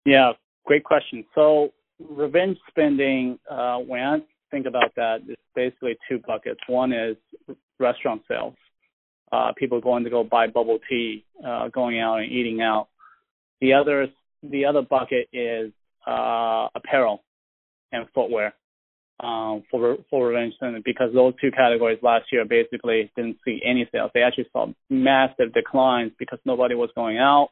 Yeah, 0.04 0.32
great 0.64 0.84
question. 0.84 1.24
So 1.34 1.70
revenge 1.98 2.58
spending, 2.68 3.38
uh, 3.50 3.78
when 3.78 4.02
I 4.02 4.18
think 4.50 4.66
about 4.66 4.94
that, 4.96 5.18
it's 5.26 5.40
basically 5.54 5.96
two 6.08 6.20
buckets. 6.26 6.60
One 6.66 6.92
is 6.92 7.16
restaurant 7.78 8.22
sales, 8.28 8.54
uh, 9.32 9.52
people 9.56 9.80
going 9.80 10.04
to 10.04 10.10
go 10.10 10.24
buy 10.24 10.46
bubble 10.46 10.78
tea, 10.88 11.24
uh, 11.46 11.68
going 11.68 12.00
out 12.00 12.18
and 12.18 12.30
eating 12.30 12.60
out. 12.60 12.88
The 13.60 13.74
other 13.74 14.08
the 14.42 14.66
other 14.66 14.82
bucket 14.82 15.28
is 15.32 15.72
uh, 16.06 16.68
apparel 16.74 17.24
and 17.92 18.06
footwear 18.14 18.54
um, 19.20 19.62
for 19.70 19.96
for 20.10 20.28
revenge 20.28 20.54
spending 20.54 20.82
because 20.84 21.10
those 21.14 21.34
two 21.40 21.50
categories 21.50 21.98
last 22.02 22.26
year 22.32 22.44
basically 22.44 23.10
didn't 23.16 23.38
see 23.44 23.60
any 23.64 23.88
sales. 23.92 24.10
They 24.12 24.22
actually 24.22 24.48
saw 24.52 24.66
massive 24.90 25.54
declines 25.54 26.12
because 26.18 26.38
nobody 26.44 26.74
was 26.74 26.90
going 26.94 27.18
out. 27.18 27.50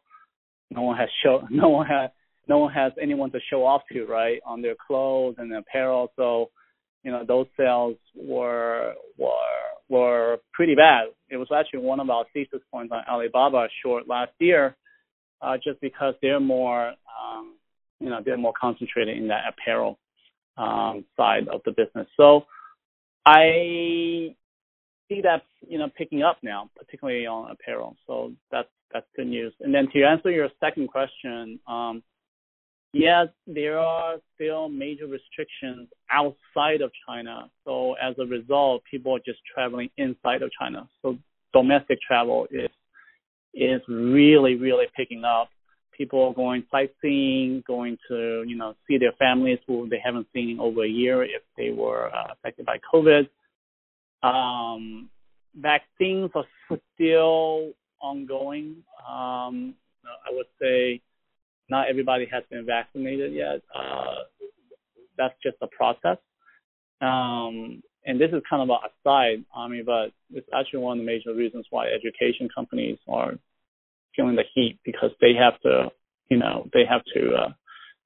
No 0.70 0.82
one 0.82 0.98
has 0.98 1.08
show. 1.22 1.46
No 1.50 1.68
one 1.68 1.86
had. 1.86 2.12
No 2.48 2.58
one 2.58 2.72
has 2.72 2.92
anyone 3.00 3.30
to 3.32 3.38
show 3.50 3.64
off 3.64 3.82
to, 3.92 4.04
right, 4.06 4.40
on 4.44 4.62
their 4.62 4.74
clothes 4.86 5.36
and 5.38 5.50
their 5.50 5.60
apparel. 5.60 6.12
So, 6.16 6.50
you 7.04 7.10
know, 7.10 7.24
those 7.26 7.46
sales 7.56 7.96
were 8.14 8.94
were 9.18 9.68
were 9.88 10.38
pretty 10.52 10.74
bad. 10.74 11.06
It 11.28 11.36
was 11.36 11.48
actually 11.54 11.80
one 11.80 12.00
of 12.00 12.10
our 12.10 12.24
thesis 12.32 12.60
points 12.70 12.92
on 12.92 13.02
Alibaba 13.08 13.68
short 13.82 14.08
last 14.08 14.32
year, 14.38 14.76
uh, 15.40 15.56
just 15.62 15.80
because 15.80 16.14
they're 16.22 16.40
more, 16.40 16.88
um, 16.88 17.56
you 18.00 18.08
know, 18.08 18.20
they're 18.24 18.36
more 18.36 18.54
concentrated 18.60 19.16
in 19.16 19.28
that 19.28 19.44
apparel 19.48 19.98
um, 20.56 21.04
side 21.16 21.48
of 21.48 21.60
the 21.64 21.72
business. 21.72 22.06
So 22.16 22.44
I 23.24 24.34
see 25.08 25.20
that 25.22 25.42
you 25.66 25.78
know 25.78 25.88
picking 25.96 26.22
up 26.22 26.38
now, 26.42 26.70
particularly 26.76 27.26
on 27.26 27.50
apparel. 27.50 27.96
So 28.06 28.32
that's 28.50 28.68
that's 28.92 29.06
good 29.16 29.26
news. 29.26 29.54
And 29.60 29.74
then 29.74 29.88
to 29.92 30.02
answer 30.04 30.30
your 30.30 30.48
second 30.60 30.88
question, 30.88 31.58
um, 31.66 32.02
yes, 32.92 33.28
there 33.46 33.78
are 33.78 34.16
still 34.34 34.68
major 34.68 35.06
restrictions 35.06 35.88
outside 36.10 36.80
of 36.80 36.90
China. 37.06 37.50
So 37.64 37.94
as 37.94 38.14
a 38.18 38.26
result, 38.26 38.82
people 38.90 39.14
are 39.16 39.22
just 39.24 39.40
traveling 39.52 39.90
inside 39.96 40.42
of 40.42 40.50
China. 40.58 40.88
So 41.02 41.18
domestic 41.52 41.98
travel 42.00 42.46
is 42.50 42.70
is 43.54 43.82
really 43.86 44.54
really 44.54 44.86
picking 44.96 45.24
up 45.24 45.50
people 45.96 46.26
are 46.26 46.34
going 46.34 46.64
sightseeing, 46.70 47.62
going 47.66 47.96
to 48.08 48.44
you 48.46 48.56
know 48.56 48.74
see 48.88 48.98
their 48.98 49.12
families 49.12 49.58
who 49.66 49.88
they 49.88 50.00
haven't 50.04 50.26
seen 50.32 50.50
in 50.50 50.60
over 50.60 50.84
a 50.84 50.88
year 50.88 51.22
if 51.22 51.42
they 51.56 51.70
were 51.70 52.14
uh, 52.14 52.32
affected 52.32 52.66
by 52.66 52.78
COVID. 52.92 53.28
Um, 54.22 55.10
vaccines 55.54 56.30
are 56.34 56.44
still 56.94 57.72
ongoing. 58.00 58.76
Um, 59.08 59.74
I 60.04 60.32
would 60.32 60.46
say 60.60 61.00
not 61.72 61.88
everybody 61.88 62.26
has 62.30 62.44
been 62.50 62.64
vaccinated 62.66 63.32
yet. 63.32 63.62
Uh, 63.74 64.20
that's 65.18 65.34
just 65.42 65.56
a 65.62 65.68
process. 65.68 66.18
Um, 67.00 67.82
and 68.04 68.20
this 68.20 68.30
is 68.32 68.42
kind 68.48 68.62
of 68.62 68.68
a 68.68 68.78
aside, 68.88 69.44
I 69.56 69.68
mean, 69.68 69.84
but 69.84 70.12
it's 70.32 70.48
actually 70.54 70.80
one 70.80 70.98
of 70.98 71.04
the 71.04 71.10
major 71.12 71.34
reasons 71.34 71.66
why 71.70 71.86
education 71.88 72.48
companies 72.54 72.98
are 73.08 73.32
feeling 74.14 74.36
the 74.36 74.44
heat 74.54 74.78
because 74.84 75.10
they 75.20 75.32
have 75.34 75.58
to, 75.62 75.90
you 76.28 76.36
know, 76.36 76.68
they 76.74 76.84
have 76.88 77.02
to 77.14 77.34
uh, 77.34 77.48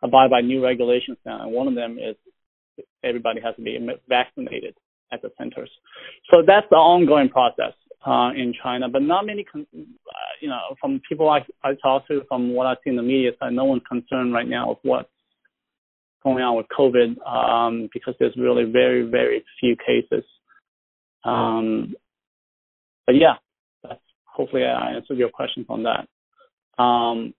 abide 0.03 0.31
by 0.31 0.41
new 0.43 0.63
regulations 0.63 1.19
now, 1.27 1.43
and 1.43 1.53
one 1.53 1.67
of 1.67 1.75
them 1.75 1.99
is 1.99 2.17
everybody 3.03 3.41
has 3.41 3.57
to 3.57 3.63
be 3.63 3.79
vaccinated 4.09 4.75
at 5.13 5.23
the 5.23 5.31
centers. 5.39 5.71
So 6.31 6.43
that's 6.47 6.67
the 6.71 6.77
ongoing 6.77 7.29
process 7.29 7.75
uh, 8.07 8.31
in 8.37 8.55
China, 8.63 8.89
but 8.89 9.03
not 9.03 9.27
many, 9.27 9.47
uh, 9.55 9.61
you 10.41 10.49
know, 10.49 10.61
from 10.81 11.01
people 11.09 11.29
I 11.29 11.45
I 11.63 11.75
talk 11.83 12.07
to, 12.09 12.23
from 12.29 12.55
what 12.55 12.67
I 12.67 12.75
see 12.83 12.91
in 12.91 12.97
the 12.97 13.03
media 13.03 13.33
side, 13.39 13.53
no 13.53 13.65
one's 13.65 13.83
concerned 13.89 14.33
right 14.33 14.49
now 14.49 14.71
with 14.71 14.79
what's 14.83 15.09
going 16.23 16.43
on 16.43 16.57
with 16.57 16.67
COVID 16.77 17.27
um, 17.27 17.89
because 17.93 18.15
there's 18.19 18.37
really 18.37 18.65
very 18.65 19.03
very 19.09 19.45
few 19.61 19.77
cases. 19.77 20.25
Um, 21.25 21.95
but 23.07 23.17
yeah, 23.17 23.35
that's, 23.83 24.01
hopefully 24.25 24.65
I 24.65 24.93
answered 24.93 25.19
your 25.19 25.31
questions 25.31 25.67
on 25.69 25.85
that. 25.85 26.83
Um, 26.83 27.35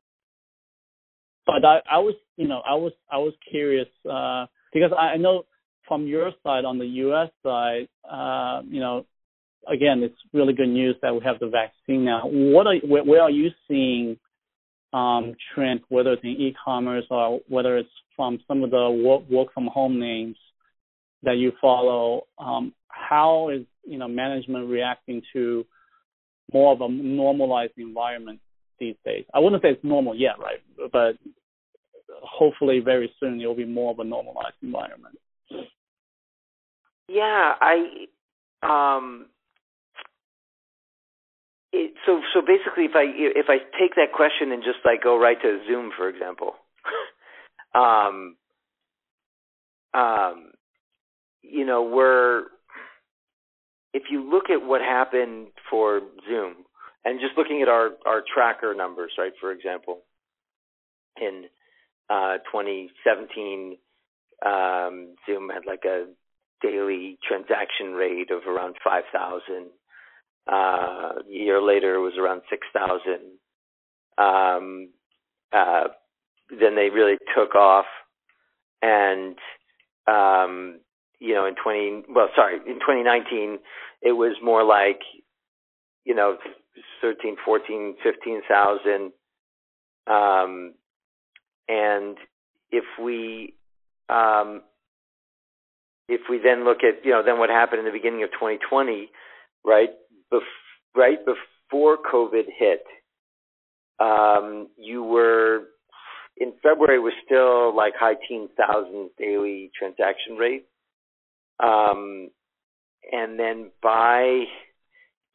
but 1.46 1.64
I, 1.64 1.80
I 1.90 2.00
was, 2.00 2.16
you 2.36 2.48
know, 2.48 2.62
I 2.68 2.76
was, 2.76 2.92
I 3.10 3.18
was 3.18 3.34
curious 3.50 3.88
uh, 4.10 4.46
because 4.74 4.92
I 4.98 5.18
know 5.18 5.44
from 5.88 6.06
your 6.06 6.32
side 6.44 6.66
on 6.66 6.78
the 6.78 6.86
U.S. 6.86 7.30
side, 7.44 7.88
uh, 8.10 8.62
you 8.68 8.82
know, 8.82 9.06
again, 9.72 10.04
it's 10.04 10.18
really 10.34 10.54
good 10.54 10.70
news 10.70 10.96
that 11.02 11.14
we 11.14 11.22
have 11.24 11.40
the 11.40 11.48
vaccine 11.48 12.06
now. 12.06 12.22
What 12.26 12.68
are, 12.68 12.76
where, 12.86 13.04
where 13.04 13.22
are 13.22 13.32
you 13.32 13.50
seeing 13.68 14.18
um, 14.94 15.36
trend, 15.54 15.82
whether 15.90 16.14
it's 16.14 16.24
in 16.24 16.30
e-commerce 16.30 17.06
or 17.10 17.40
whether 17.48 17.78
it's 17.78 17.90
from 18.16 18.40
some 18.48 18.64
of 18.64 18.72
the 18.72 18.90
work, 18.90 19.30
work 19.30 19.54
from 19.54 19.68
home 19.68 20.00
names 20.00 20.38
that 21.24 21.38
you 21.38 21.52
follow? 21.62 22.28
Um, 22.38 22.74
how 22.88 23.50
is 23.50 23.62
you 23.86 23.98
know 23.98 24.08
management 24.08 24.70
reacting 24.70 25.22
to 25.34 25.66
more 26.54 26.74
of 26.74 26.82
a 26.82 26.90
normalized 26.90 27.74
environment 27.78 28.40
these 28.80 28.96
days. 29.06 29.26
I 29.34 29.40
wouldn't 29.40 29.62
say 29.62 29.70
it's 29.70 29.84
normal 29.84 30.16
yet, 30.16 30.40
right? 30.40 30.62
But 30.92 31.18
hopefully 32.22 32.80
very 32.80 33.12
soon 33.20 33.42
it 33.42 33.46
will 33.46 33.56
be 33.56 33.66
more 33.66 33.92
of 33.92 34.00
a 34.00 34.04
normalized 34.04 34.56
environment. 34.62 35.18
Yeah, 37.10 37.54
I 37.62 38.06
um 38.64 39.28
it, 41.78 41.94
so 42.06 42.22
so 42.34 42.42
basically 42.42 42.86
if 42.86 42.96
I 42.96 43.06
if 43.06 43.46
I 43.50 43.58
take 43.80 43.96
that 43.96 44.14
question 44.14 44.52
and 44.52 44.64
just 44.64 44.80
like 44.84 45.04
go 45.04 45.20
right 45.20 45.38
to 45.42 45.60
Zoom 45.68 45.92
for 45.96 46.10
example. 46.10 46.56
um 47.76 48.36
um 49.94 50.52
you 51.50 51.66
know, 51.66 51.84
we're 51.84 52.44
if 53.94 54.04
you 54.10 54.30
look 54.30 54.50
at 54.50 54.66
what 54.66 54.82
happened 54.82 55.48
for 55.70 56.02
Zoom, 56.28 56.56
and 57.06 57.20
just 57.20 57.38
looking 57.38 57.62
at 57.62 57.68
our 57.68 57.92
our 58.06 58.22
tracker 58.34 58.74
numbers, 58.76 59.12
right? 59.18 59.32
For 59.40 59.52
example, 59.52 60.00
in 61.20 61.46
uh, 62.10 62.38
2017, 62.52 63.78
um, 64.46 65.16
Zoom 65.26 65.50
had 65.50 65.66
like 65.66 65.86
a 65.86 66.08
daily 66.62 67.18
transaction 67.28 67.94
rate 67.94 68.30
of 68.32 68.48
around 68.48 68.76
5,000. 68.84 69.68
Uh, 70.52 71.20
a 71.28 71.30
year 71.30 71.62
later, 71.62 71.96
it 71.96 72.00
was 72.00 72.14
around 72.20 72.42
6,000. 72.50 73.02
Um, 74.18 74.90
uh, 75.54 75.90
then 76.50 76.76
they 76.76 76.90
really 76.90 77.18
took 77.36 77.56
off, 77.56 77.86
and 78.82 79.38
um, 80.08 80.80
you 81.20 81.34
know, 81.34 81.46
in 81.46 81.56
20, 81.62 82.04
well, 82.14 82.30
sorry, 82.36 82.56
in 82.56 82.80
2019, 82.80 83.60
it 84.02 84.12
was 84.12 84.36
more 84.44 84.64
like, 84.64 85.02
you 86.06 86.16
know, 86.16 86.38
13, 87.02 87.36
14, 87.44 87.96
15,000. 88.04 89.12
Um, 90.08 90.74
and 91.68 92.18
if 92.72 92.86
we, 93.02 93.56
um, 94.10 94.62
if 96.08 96.22
we 96.30 96.40
then 96.42 96.64
look 96.64 96.80
at, 96.84 97.04
you 97.04 97.12
know, 97.12 97.24
then 97.24 97.40
what 97.40 97.50
happened 97.50 97.80
in 97.80 97.86
the 97.86 97.92
beginning 97.92 98.24
of 98.24 98.32
2020, 98.32 99.10
right? 99.66 99.90
Bef- 100.32 100.96
right 100.96 101.20
before 101.26 101.98
COVID 101.98 102.46
hit, 102.58 102.84
um, 104.00 104.68
you 104.78 105.04
were 105.04 105.64
in 106.40 106.54
February 106.62 107.00
was 107.00 107.14
still 107.26 107.76
like 107.76 107.94
high 107.98 108.16
teen 108.28 108.50
thousands 108.56 109.12
daily 109.18 109.72
transaction 109.78 110.36
rate. 110.38 110.66
Um, 111.60 112.30
and 113.12 113.40
then 113.40 113.72
by 113.82 114.44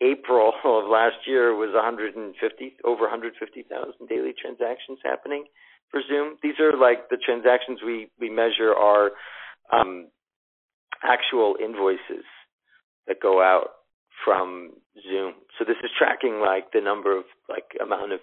April 0.01 0.53
of 0.65 0.89
last 0.89 1.27
year 1.27 1.55
was 1.55 1.71
150 1.75 2.77
over 2.85 3.03
150,000 3.03 4.09
daily 4.09 4.33
transactions 4.41 4.99
happening 5.05 5.45
for 5.91 6.01
Zoom. 6.09 6.37
These 6.43 6.61
are 6.61 6.77
like 6.77 7.09
the 7.09 7.19
transactions 7.19 7.81
we 7.85 8.11
we 8.21 8.31
measure 8.31 8.75
are 8.75 9.11
um, 9.73 10.09
actual 11.03 11.57
invoices 11.63 12.25
that 13.07 13.21
go 13.21 13.43
out 13.43 13.82
from 14.25 14.73
Zoom. 15.02 15.35
So 15.59 15.64
this 15.64 15.76
is 15.83 15.91
tracking 15.99 16.41
like 16.41 16.73
the 16.73 16.81
number 16.81 17.17
of 17.17 17.25
like 17.49 17.76
amount 17.83 18.12
of 18.12 18.21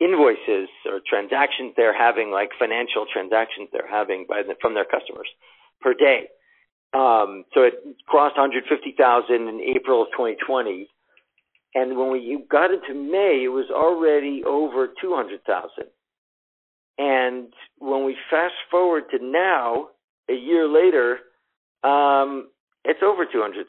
invoices 0.00 0.68
or 0.86 1.00
transactions 1.06 1.72
they're 1.76 1.96
having, 1.96 2.30
like 2.30 2.50
financial 2.58 3.06
transactions 3.10 3.68
they're 3.72 3.90
having 3.90 4.26
by 4.28 4.42
the, 4.46 4.54
from 4.60 4.74
their 4.74 4.84
customers 4.84 5.28
per 5.80 5.94
day. 5.94 6.28
Um, 6.92 7.44
so 7.54 7.62
it 7.62 7.74
crossed 8.06 8.36
150,000 8.36 9.34
in 9.34 9.60
April 9.76 10.02
of 10.02 10.08
2020, 10.12 10.88
and 11.74 11.98
when 11.98 12.12
we 12.12 12.44
got 12.48 12.70
into 12.70 12.94
May, 12.94 13.42
it 13.44 13.48
was 13.48 13.66
already 13.70 14.44
over 14.46 14.88
200,000. 15.00 15.90
And 16.96 17.52
when 17.78 18.04
we 18.04 18.16
fast 18.30 18.54
forward 18.70 19.04
to 19.10 19.18
now, 19.20 19.88
a 20.30 20.34
year 20.34 20.68
later, 20.68 21.18
um, 21.82 22.48
it's 22.84 23.00
over 23.02 23.24
200,000. 23.24 23.68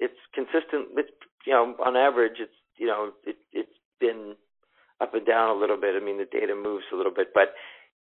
It's 0.00 0.14
consistent. 0.34 0.88
It's 0.96 1.10
you 1.46 1.52
know 1.52 1.74
on 1.84 1.96
average, 1.96 2.38
it's 2.38 2.54
you 2.76 2.86
know 2.86 3.12
it, 3.24 3.36
it's 3.52 3.68
been 4.00 4.34
up 5.00 5.14
and 5.14 5.26
down 5.26 5.56
a 5.56 5.60
little 5.60 5.76
bit. 5.76 6.00
I 6.00 6.04
mean 6.04 6.18
the 6.18 6.24
data 6.24 6.54
moves 6.54 6.84
a 6.92 6.96
little 6.96 7.12
bit, 7.12 7.28
but 7.34 7.54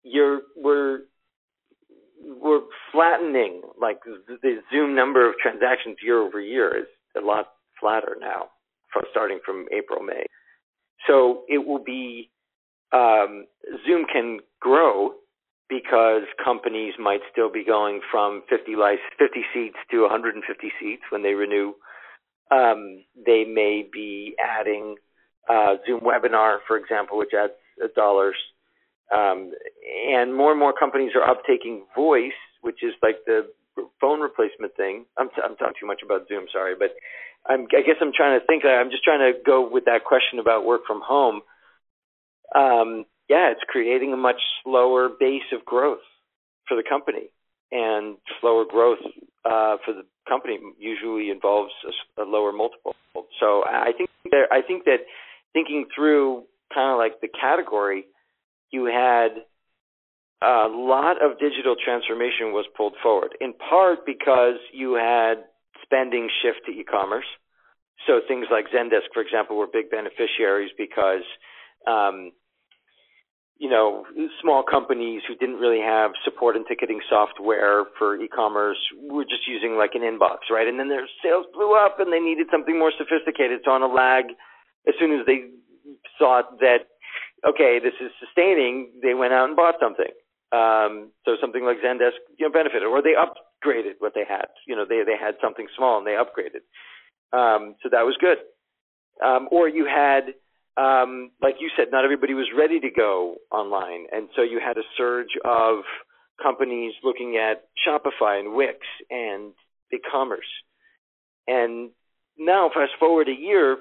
you're 0.03 0.43
we're 0.57 1.01
we're 2.25 2.62
flattening. 2.91 3.62
Like 3.81 4.01
the, 4.05 4.39
the 4.43 4.57
Zoom 4.73 4.95
number 4.95 5.29
of 5.29 5.35
transactions 5.41 5.97
year 6.03 6.21
over 6.21 6.41
year 6.41 6.77
is 6.77 6.87
a 7.17 7.25
lot 7.25 7.49
flatter 7.81 8.17
now, 8.21 8.49
from 8.93 9.03
starting 9.11 9.41
from 9.45 9.67
April 9.73 10.03
May. 10.03 10.25
So 11.07 11.43
it 11.49 11.67
will 11.67 11.83
be 11.83 12.31
um, 12.93 13.47
Zoom 13.87 14.05
can 14.11 14.41
grow 14.61 15.15
because 15.73 16.23
companies 16.45 16.93
might 17.00 17.21
still 17.33 17.50
be 17.50 17.64
going 17.64 18.00
from 18.11 18.43
50, 18.50 18.75
50 19.19 19.41
seats 19.55 19.76
to 19.91 20.02
150 20.02 20.73
seats 20.79 21.02
when 21.11 21.23
they 21.23 21.33
renew. 21.33 21.73
Um, 22.50 23.05
they 23.17 23.45
may 23.45 23.88
be 23.91 24.35
adding 24.38 24.97
uh, 25.49 25.76
Zoom 25.87 26.00
Webinar, 26.00 26.59
for 26.69 26.76
example, 26.76 27.17
which 27.17 27.31
adds 27.33 27.55
dollars. 27.97 28.37
Um, 29.14 29.52
and 30.11 30.35
more 30.35 30.50
and 30.50 30.61
more 30.61 30.75
companies 30.79 31.12
are 31.14 31.35
uptaking 31.35 31.81
voice, 31.97 32.37
which 32.61 32.83
is 32.83 32.93
like 33.02 33.25
the 33.26 33.49
phone 34.00 34.21
replacement 34.21 34.76
thing. 34.76 35.07
I'm, 35.17 35.29
t- 35.31 35.43
I'm 35.43 35.57
talking 35.57 35.75
too 35.81 35.87
much 35.87 36.02
about 36.05 36.29
Zoom, 36.29 36.45
sorry, 36.52 36.75
but 36.79 36.95
I'm, 37.47 37.62
I 37.76 37.81
guess 37.81 37.97
I'm 38.00 38.12
trying 38.14 38.38
to 38.38 38.47
think. 38.47 38.64
I'm 38.64 38.91
just 38.91 39.05
trying 39.05 39.21
to 39.21 39.38
go 39.45 39.69
with 39.69 39.87
that 39.87 40.05
question 40.05 40.38
about 40.38 40.67
work 40.67 40.83
from 40.87 41.00
home. 41.02 41.41
Um, 42.55 43.05
yeah, 43.29 43.50
it's 43.50 43.62
creating 43.69 44.12
a 44.12 44.17
much 44.17 44.41
slower 44.62 45.09
base 45.09 45.49
of 45.52 45.64
growth 45.64 46.05
for 46.69 46.76
the 46.76 46.83
company, 46.88 47.31
and 47.71 48.17
slower 48.41 48.64
growth 48.69 48.99
uh, 49.45 49.76
for 49.85 49.95
the 49.95 50.05
company 50.29 50.59
usually 50.79 51.31
involves 51.31 51.73
a, 52.19 52.23
a 52.23 52.25
lower 52.25 52.52
multiple. 52.52 52.95
So 53.41 53.64
I 53.67 53.93
think 53.97 54.11
that 54.31 54.47
I 54.50 54.62
think 54.62 54.85
that 54.85 54.99
thinking 55.52 55.87
through 55.95 56.45
kind 56.75 56.93
of 56.93 56.99
like 56.99 57.21
the 57.21 57.29
category, 57.29 58.05
you 58.71 58.87
had 58.87 59.45
a 60.43 60.69
lot 60.69 61.23
of 61.23 61.38
digital 61.38 61.76
transformation 61.83 62.52
was 62.52 62.67
pulled 62.76 62.95
forward, 63.02 63.37
in 63.41 63.52
part 63.55 64.05
because 64.05 64.59
you 64.73 64.95
had 64.95 65.45
spending 65.83 66.29
shift 66.43 66.67
to 66.67 66.73
e-commerce. 66.73 67.26
So 68.07 68.21
things 68.26 68.47
like 68.50 68.67
Zendesk, 68.75 69.12
for 69.14 69.23
example, 69.23 69.57
were 69.57 69.69
big 69.71 69.91
beneficiaries 69.91 70.73
because 70.76 71.23
um, 71.87 72.33
you 73.62 73.71
know, 73.71 74.02
small 74.42 74.64
companies 74.66 75.23
who 75.23 75.37
didn't 75.37 75.62
really 75.62 75.78
have 75.78 76.11
support 76.25 76.57
and 76.57 76.66
ticketing 76.66 76.99
software 77.09 77.85
for 77.97 78.21
e-commerce 78.21 78.83
were 79.09 79.23
just 79.23 79.47
using 79.47 79.78
like 79.78 79.95
an 79.95 80.02
inbox, 80.02 80.50
right? 80.50 80.66
And 80.66 80.81
then 80.81 80.88
their 80.88 81.07
sales 81.23 81.47
blew 81.54 81.73
up 81.78 82.00
and 82.00 82.13
they 82.13 82.19
needed 82.19 82.49
something 82.50 82.76
more 82.76 82.91
sophisticated. 82.91 83.60
So 83.65 83.71
on 83.71 83.82
a 83.82 83.87
lag, 83.87 84.34
as 84.89 84.95
soon 84.99 85.15
as 85.15 85.25
they 85.26 85.47
thought 86.19 86.58
that, 86.58 86.91
okay, 87.47 87.78
this 87.78 87.95
is 88.02 88.10
sustaining, 88.19 88.91
they 89.00 89.15
went 89.15 89.32
out 89.32 89.47
and 89.47 89.54
bought 89.54 89.76
something. 89.78 90.10
Um, 90.50 91.13
so 91.25 91.37
something 91.41 91.63
like 91.63 91.78
Zendesk, 91.78 92.19
you 92.43 92.49
know, 92.49 92.52
benefited, 92.52 92.82
or 92.82 93.00
they 93.00 93.15
upgraded 93.15 93.95
what 94.00 94.15
they 94.17 94.26
had. 94.28 94.50
You 94.67 94.75
know, 94.75 94.84
they 94.84 95.06
they 95.06 95.17
had 95.17 95.37
something 95.41 95.69
small 95.76 95.99
and 95.99 96.06
they 96.06 96.19
upgraded. 96.19 96.67
Um, 97.30 97.76
so 97.80 97.89
that 97.95 98.02
was 98.02 98.19
good. 98.19 98.39
Um, 99.25 99.47
or 99.52 99.69
you 99.69 99.87
had 99.87 100.34
um, 100.76 101.30
like 101.43 101.56
you 101.61 101.71
said, 101.76 101.89
not 101.93 102.04
everybody 102.04 102.35
was 102.35 102.49
ready 102.56 102.80
to 102.80 102.91
go 102.91 103.37
online, 103.50 104.06
and 104.13 104.28
so 104.35 104.43
you 104.43 104.61
had 104.65 104.78
a 104.78 104.87
surge 104.97 105.37
of 105.45 105.85
companies 106.43 106.95
looking 107.04 107.37
at 107.37 107.65
Shopify 107.87 108.41
and 108.41 108.54
Wix 108.54 108.78
and 109.11 109.52
e-commerce. 109.93 110.47
And 111.47 111.91
now, 112.39 112.71
fast 112.73 112.93
forward 112.99 113.28
a 113.28 113.39
year, 113.39 113.78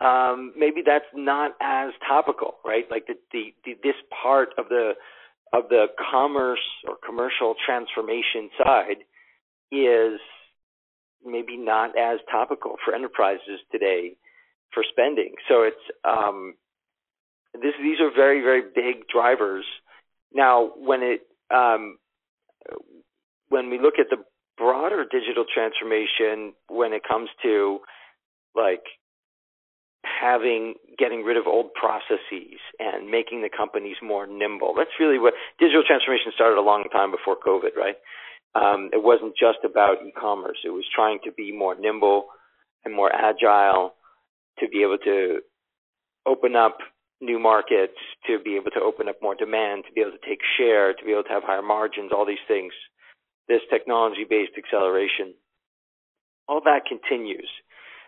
um, 0.00 0.52
maybe 0.56 0.82
that's 0.84 1.04
not 1.14 1.52
as 1.60 1.92
topical, 2.06 2.56
right? 2.64 2.84
Like 2.90 3.06
the, 3.06 3.14
the, 3.32 3.54
the 3.64 3.72
this 3.82 3.94
part 4.22 4.48
of 4.58 4.68
the 4.68 4.92
of 5.52 5.68
the 5.68 5.86
commerce 6.10 6.64
or 6.88 6.96
commercial 7.04 7.54
transformation 7.64 8.50
side 8.58 9.04
is 9.70 10.18
maybe 11.24 11.56
not 11.56 11.90
as 11.96 12.18
topical 12.30 12.76
for 12.84 12.94
enterprises 12.94 13.60
today 13.70 14.16
for 14.72 14.84
spending. 14.88 15.34
So 15.48 15.62
it's 15.62 15.84
um, 16.04 16.54
this, 17.54 17.74
these 17.82 18.00
are 18.00 18.10
very 18.14 18.40
very 18.40 18.62
big 18.62 19.08
drivers. 19.12 19.64
Now, 20.34 20.72
when 20.76 21.02
it 21.02 21.20
um, 21.54 21.98
when 23.48 23.70
we 23.70 23.78
look 23.78 23.94
at 23.98 24.06
the 24.10 24.24
broader 24.56 25.04
digital 25.10 25.44
transformation, 25.52 26.54
when 26.68 26.92
it 26.92 27.02
comes 27.08 27.28
to 27.42 27.80
like 28.54 28.84
having 30.04 30.74
getting 30.98 31.22
rid 31.22 31.36
of 31.36 31.46
old 31.46 31.72
processes 31.74 32.58
and 32.78 33.10
making 33.10 33.42
the 33.42 33.48
companies 33.48 33.96
more 34.02 34.26
nimble. 34.26 34.74
That's 34.76 34.90
really 34.98 35.18
what 35.18 35.34
digital 35.58 35.82
transformation 35.86 36.32
started 36.34 36.58
a 36.58 36.62
long 36.62 36.84
time 36.92 37.10
before 37.10 37.36
COVID, 37.36 37.76
right? 37.76 37.96
Um, 38.54 38.90
it 38.92 39.02
wasn't 39.02 39.34
just 39.36 39.58
about 39.64 40.04
e-commerce. 40.06 40.58
It 40.64 40.70
was 40.70 40.84
trying 40.94 41.18
to 41.24 41.32
be 41.32 41.52
more 41.56 41.74
nimble 41.78 42.26
and 42.84 42.94
more 42.94 43.10
agile 43.14 43.94
to 44.58 44.68
be 44.68 44.82
able 44.82 44.98
to 45.04 45.40
open 46.26 46.56
up 46.56 46.78
new 47.20 47.38
markets, 47.38 47.96
to 48.26 48.38
be 48.42 48.56
able 48.56 48.70
to 48.72 48.80
open 48.80 49.08
up 49.08 49.16
more 49.22 49.34
demand, 49.34 49.84
to 49.86 49.92
be 49.92 50.00
able 50.00 50.10
to 50.10 50.28
take 50.28 50.40
share, 50.58 50.92
to 50.92 51.04
be 51.04 51.12
able 51.12 51.22
to 51.22 51.30
have 51.30 51.44
higher 51.44 51.62
margins, 51.62 52.10
all 52.12 52.26
these 52.26 52.42
things. 52.48 52.72
This 53.48 53.62
technology 53.70 54.24
based 54.28 54.52
acceleration, 54.58 55.34
all 56.48 56.60
that 56.64 56.86
continues. 56.86 57.48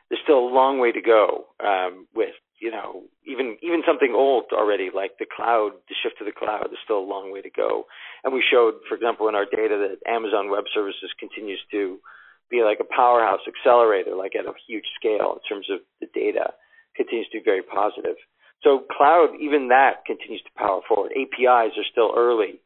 There's 0.09 0.23
still 0.23 0.39
a 0.39 0.55
long 0.55 0.79
way 0.79 0.93
to 0.93 1.01
go 1.01 1.47
um, 1.65 2.07
with, 2.15 2.35
you 2.61 2.71
know, 2.71 3.03
even 3.27 3.57
even 3.63 3.83
something 3.87 4.13
old 4.15 4.45
already 4.53 4.91
like 4.95 5.13
the 5.19 5.27
cloud, 5.27 5.73
the 5.89 5.95
shift 6.03 6.19
to 6.19 6.25
the 6.25 6.33
cloud. 6.33 6.67
There's 6.69 6.83
still 6.85 7.01
a 7.01 7.13
long 7.13 7.33
way 7.33 7.43
to 7.43 7.51
go. 7.51 7.85
And 8.23 8.33
we 8.33 8.43
showed, 8.43 8.75
for 8.89 8.95
example, 8.95 9.29
in 9.29 9.35
our 9.35 9.47
data 9.47 9.75
that 9.81 10.11
Amazon 10.11 10.51
Web 10.51 10.65
Services 10.75 11.11
continues 11.19 11.61
to 11.73 11.99
be 12.51 12.63
like 12.63 12.79
a 12.81 12.95
powerhouse 12.95 13.41
accelerator, 13.47 14.15
like 14.15 14.33
at 14.37 14.47
a 14.47 14.53
huge 14.67 14.85
scale 14.99 15.37
in 15.37 15.43
terms 15.49 15.67
of 15.71 15.81
the 16.01 16.07
data, 16.15 16.53
continues 16.97 17.29
to 17.33 17.39
be 17.39 17.45
very 17.45 17.63
positive. 17.63 18.17
So 18.63 18.85
cloud, 18.97 19.37
even 19.41 19.69
that 19.69 20.05
continues 20.07 20.43
to 20.43 20.51
power 20.57 20.81
forward. 20.89 21.13
APIs 21.13 21.77
are 21.77 21.91
still 21.91 22.13
early 22.17 22.61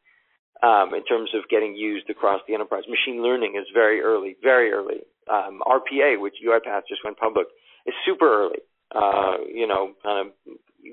um, 0.63 0.93
in 0.93 1.03
terms 1.03 1.31
of 1.35 1.49
getting 1.49 1.75
used 1.75 2.09
across 2.09 2.41
the 2.47 2.53
enterprise. 2.53 2.83
Machine 2.87 3.21
learning 3.21 3.55
is 3.59 3.67
very 3.73 4.01
early, 4.01 4.35
very 4.41 4.71
early. 4.71 5.03
Um, 5.29 5.61
RPA, 5.67 6.19
which 6.19 6.35
UiPath 6.45 6.87
just 6.87 7.03
went 7.03 7.17
public, 7.17 7.47
is 7.85 7.93
super 8.05 8.27
early. 8.27 8.63
Uh, 8.95 9.45
you 9.47 9.67
know, 9.67 9.93
kind 10.01 10.27
of 10.27 10.33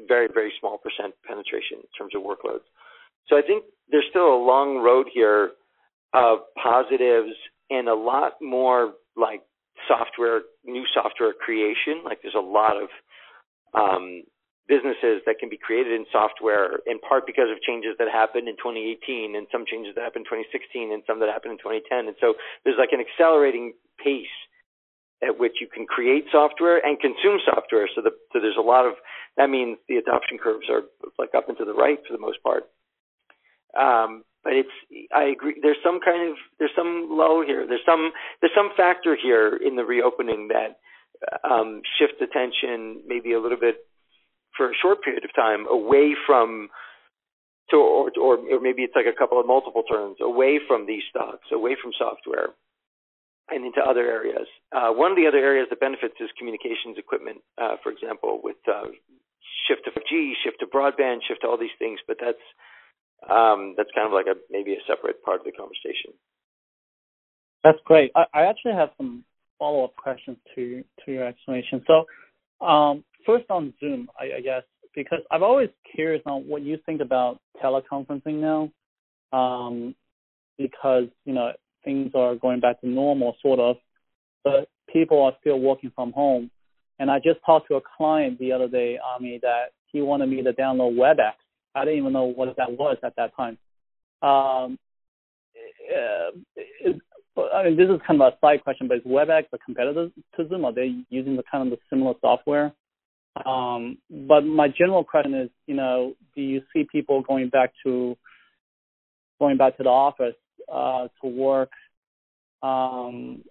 very, 0.07 0.29
very 0.33 0.53
small 0.61 0.79
percent 0.79 1.15
penetration 1.27 1.81
in 1.81 1.91
terms 1.97 2.13
of 2.15 2.23
workloads. 2.23 2.67
So 3.29 3.37
I 3.37 3.43
think 3.43 3.65
there's 3.91 4.05
still 4.11 4.35
a 4.35 4.45
long 4.45 4.79
road 4.79 5.07
here 5.13 5.53
of 6.13 6.41
positives 6.63 7.35
and 7.71 7.89
a 7.89 7.95
lot 7.95 8.33
more 8.41 8.95
like 9.17 9.43
software, 9.89 10.43
new 10.65 10.85
software 10.93 11.33
creation. 11.33 12.03
Like 12.05 12.21
there's 12.23 12.37
a 12.37 12.41
lot 12.41 12.77
of 12.77 12.89
um, 13.75 14.23
businesses 14.69 15.23
that 15.27 15.39
can 15.39 15.49
be 15.49 15.59
created 15.59 15.93
in 15.93 16.07
software 16.11 16.81
in 16.87 16.99
part 16.99 17.27
because 17.27 17.51
of 17.51 17.63
changes 17.63 17.95
that 17.99 18.09
happened 18.11 18.49
in 18.49 18.57
2018 18.57 19.37
and 19.37 19.47
some 19.51 19.65
changes 19.67 19.95
that 19.95 20.03
happened 20.03 20.27
in 20.27 20.43
2016 20.43 20.93
and 20.93 21.03
some 21.07 21.21
that 21.21 21.31
happened 21.31 21.55
in 21.55 21.61
2010. 21.63 22.11
And 22.11 22.17
so 22.21 22.35
there's 22.65 22.79
like 22.79 22.91
an 22.93 23.03
accelerating 23.03 23.75
pace 24.03 24.33
at 25.23 25.39
which 25.39 25.61
you 25.61 25.69
can 25.71 25.87
create 25.87 26.27
software 26.31 26.83
and 26.85 27.01
consume 27.01 27.41
software. 27.47 27.89
So, 27.95 28.03
the, 28.03 28.13
so 28.33 28.41
there's 28.43 28.59
a 28.59 28.65
lot 28.65 28.85
of 28.85 28.95
that 29.37 29.49
means 29.51 29.79
the 29.89 29.97
adoption 29.97 30.39
curves 30.39 30.67
are 30.69 30.83
like 31.19 31.35
up 31.37 31.49
and 31.49 31.57
to 31.59 31.65
the 31.65 31.75
right 31.75 31.99
for 32.07 32.13
the 32.13 32.21
most 32.21 32.43
part. 32.43 32.65
Um, 33.77 34.25
but 34.47 34.55
it's 34.55 35.11
I 35.13 35.35
agree. 35.35 35.59
There's 35.61 35.83
some 35.83 35.99
kind 35.99 36.31
of 36.31 36.37
there's 36.61 36.71
some 36.79 37.09
low 37.11 37.43
here. 37.43 37.67
There's 37.67 37.83
some 37.85 38.13
there's 38.41 38.55
some 38.55 38.71
factor 38.77 39.19
here 39.21 39.59
in 39.59 39.75
the 39.75 39.85
reopening 39.85 40.55
that 40.55 40.79
um, 41.43 41.83
shifts 41.99 42.23
attention 42.23 43.03
maybe 43.11 43.33
a 43.33 43.41
little 43.41 43.59
bit 43.59 43.83
for 44.57 44.71
a 44.71 44.79
short 44.81 45.03
period 45.03 45.25
of 45.25 45.35
time 45.35 45.67
away 45.67 46.15
from 46.25 46.69
to 47.71 47.77
or, 47.77 48.15
or 48.15 48.39
or 48.39 48.61
maybe 48.63 48.83
it's 48.87 48.95
like 48.95 49.11
a 49.11 49.19
couple 49.19 49.41
of 49.41 49.51
multiple 49.51 49.83
turns 49.83 50.19
away 50.23 50.61
from 50.63 50.87
these 50.87 51.03
stocks, 51.11 51.51
away 51.51 51.75
from 51.83 51.91
software, 51.99 52.55
and 53.51 53.67
into 53.67 53.83
other 53.83 54.07
areas. 54.07 54.47
Uh, 54.71 54.95
one 54.95 55.11
of 55.11 55.17
the 55.17 55.27
other 55.27 55.43
areas 55.43 55.67
that 55.71 55.81
benefits 55.81 56.15
is 56.23 56.31
communications 56.39 56.95
equipment, 57.03 57.43
uh, 57.59 57.83
for 57.83 57.91
example, 57.91 58.39
with 58.45 58.63
uh, 58.71 58.95
shift 59.67 59.83
to 59.87 59.91
5G, 59.91 60.39
shift 60.45 60.61
to 60.61 60.71
broadband, 60.71 61.27
shift 61.27 61.43
to 61.43 61.49
all 61.49 61.59
these 61.59 61.75
things. 61.81 61.99
But 62.07 62.19
that's 62.23 62.47
um, 63.31 63.75
that's 63.77 63.91
kind 63.95 64.07
of 64.07 64.13
like 64.13 64.27
a 64.27 64.39
maybe 64.51 64.73
a 64.73 64.83
separate 64.87 65.23
part 65.23 65.41
of 65.41 65.47
the 65.47 65.53
conversation. 65.53 66.13
That's 67.65 67.79
great. 67.85 68.13
I, 68.15 68.25
I 68.33 68.43
actually 68.43 68.75
have 68.75 68.91
some 68.97 69.25
follow 69.59 69.85
up 69.85 69.97
questions 69.97 70.37
to 70.55 70.85
to 71.05 71.13
your 71.13 71.27
explanation. 71.27 71.83
So, 71.87 72.65
um, 72.65 73.05
first 73.25 73.47
on 73.51 73.73
Zoom, 73.81 74.09
I, 74.19 74.39
I, 74.39 74.41
guess 74.41 74.63
because 74.95 75.21
I'm 75.31 75.43
always 75.43 75.71
curious 75.95 76.23
on 76.27 76.43
what 76.43 76.63
you 76.63 76.79
think 76.87 77.01
about 77.01 77.41
teleconferencing 77.63 78.35
now, 78.41 78.71
um, 79.33 79.95
because 80.59 81.05
you 81.25 81.35
know 81.35 81.53
things 81.85 82.13
are 82.15 82.35
going 82.37 82.61
back 82.61 82.81
to 82.81 82.89
normal, 82.89 83.37
sort 83.43 83.59
of, 83.59 83.77
but 84.45 84.69
people 84.93 85.23
are 85.23 85.33
still 85.41 85.59
working 85.61 85.93
from 85.95 86.13
home. 86.13 86.51
And 86.99 87.11
I 87.11 87.19
just 87.19 87.41
talked 87.45 87.69
to 87.69 87.77
a 87.77 87.81
client 87.97 88.39
the 88.39 88.53
other 88.53 88.69
day, 88.69 88.99
Ami, 88.99 89.39
that 89.43 89.73
he 89.93 90.01
wanted 90.01 90.29
me 90.29 90.43
to 90.43 90.53
download 90.53 90.97
WebEx. 90.97 91.33
I 91.77 91.85
didn't 91.85 92.01
even 92.01 92.13
know 92.13 92.25
what 92.25 92.57
that 92.57 92.73
was 92.73 92.97
at 93.05 93.15
that 93.17 93.37
time. 93.37 93.59
Um, 94.23 94.79
I 97.55 97.65
mean, 97.65 97.77
this 97.77 97.89
is 97.89 98.01
kind 98.07 98.21
of 98.21 98.33
a 98.33 98.37
side 98.41 98.65
question, 98.65 98.89
but 98.89 98.99
is 98.99 99.05
WebEx 99.05 99.45
a 99.53 99.59
competitor 99.59 100.09
to 100.37 100.49
Zoom? 100.49 100.65
Are 100.65 100.73
they 100.73 100.95
using 101.11 101.37
the 101.37 101.43
kind 101.51 101.71
of 101.71 101.79
the 101.79 101.79
similar 101.91 102.15
software? 102.21 102.73
Um, 103.45 103.99
but 104.11 104.41
my 104.43 104.69
general 104.69 105.05
question 105.05 105.35
is, 105.35 105.51
you 105.67 105.75
know, 105.75 106.15
do 106.35 106.41
you 106.41 106.63
see 106.73 106.87
people 106.91 107.21
going 107.21 107.51
back 107.51 107.73
to 107.85 108.17
going 109.39 109.59
back 109.59 109.77
to 109.77 109.83
the 109.83 109.91
office 109.91 110.35
uh, 110.73 111.09
to 111.21 111.29
work 111.29 111.71
um, 112.63 113.43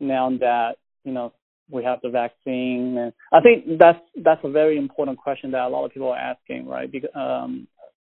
now 0.00 0.30
that 0.40 0.76
you 1.04 1.12
know 1.12 1.32
we 1.70 1.84
have 1.84 1.98
the 2.02 2.10
vaccine? 2.10 2.96
And 2.98 3.12
I 3.32 3.40
think 3.40 3.78
that's 3.78 3.98
that's 4.24 4.40
a 4.44 4.50
very 4.50 4.78
important 4.78 5.18
question 5.18 5.50
that 5.52 5.66
a 5.66 5.68
lot 5.68 5.84
of 5.84 5.92
people 5.92 6.10
are 6.10 6.18
asking, 6.18 6.66
right? 6.66 6.90
Because 6.90 7.10
um, 7.14 7.66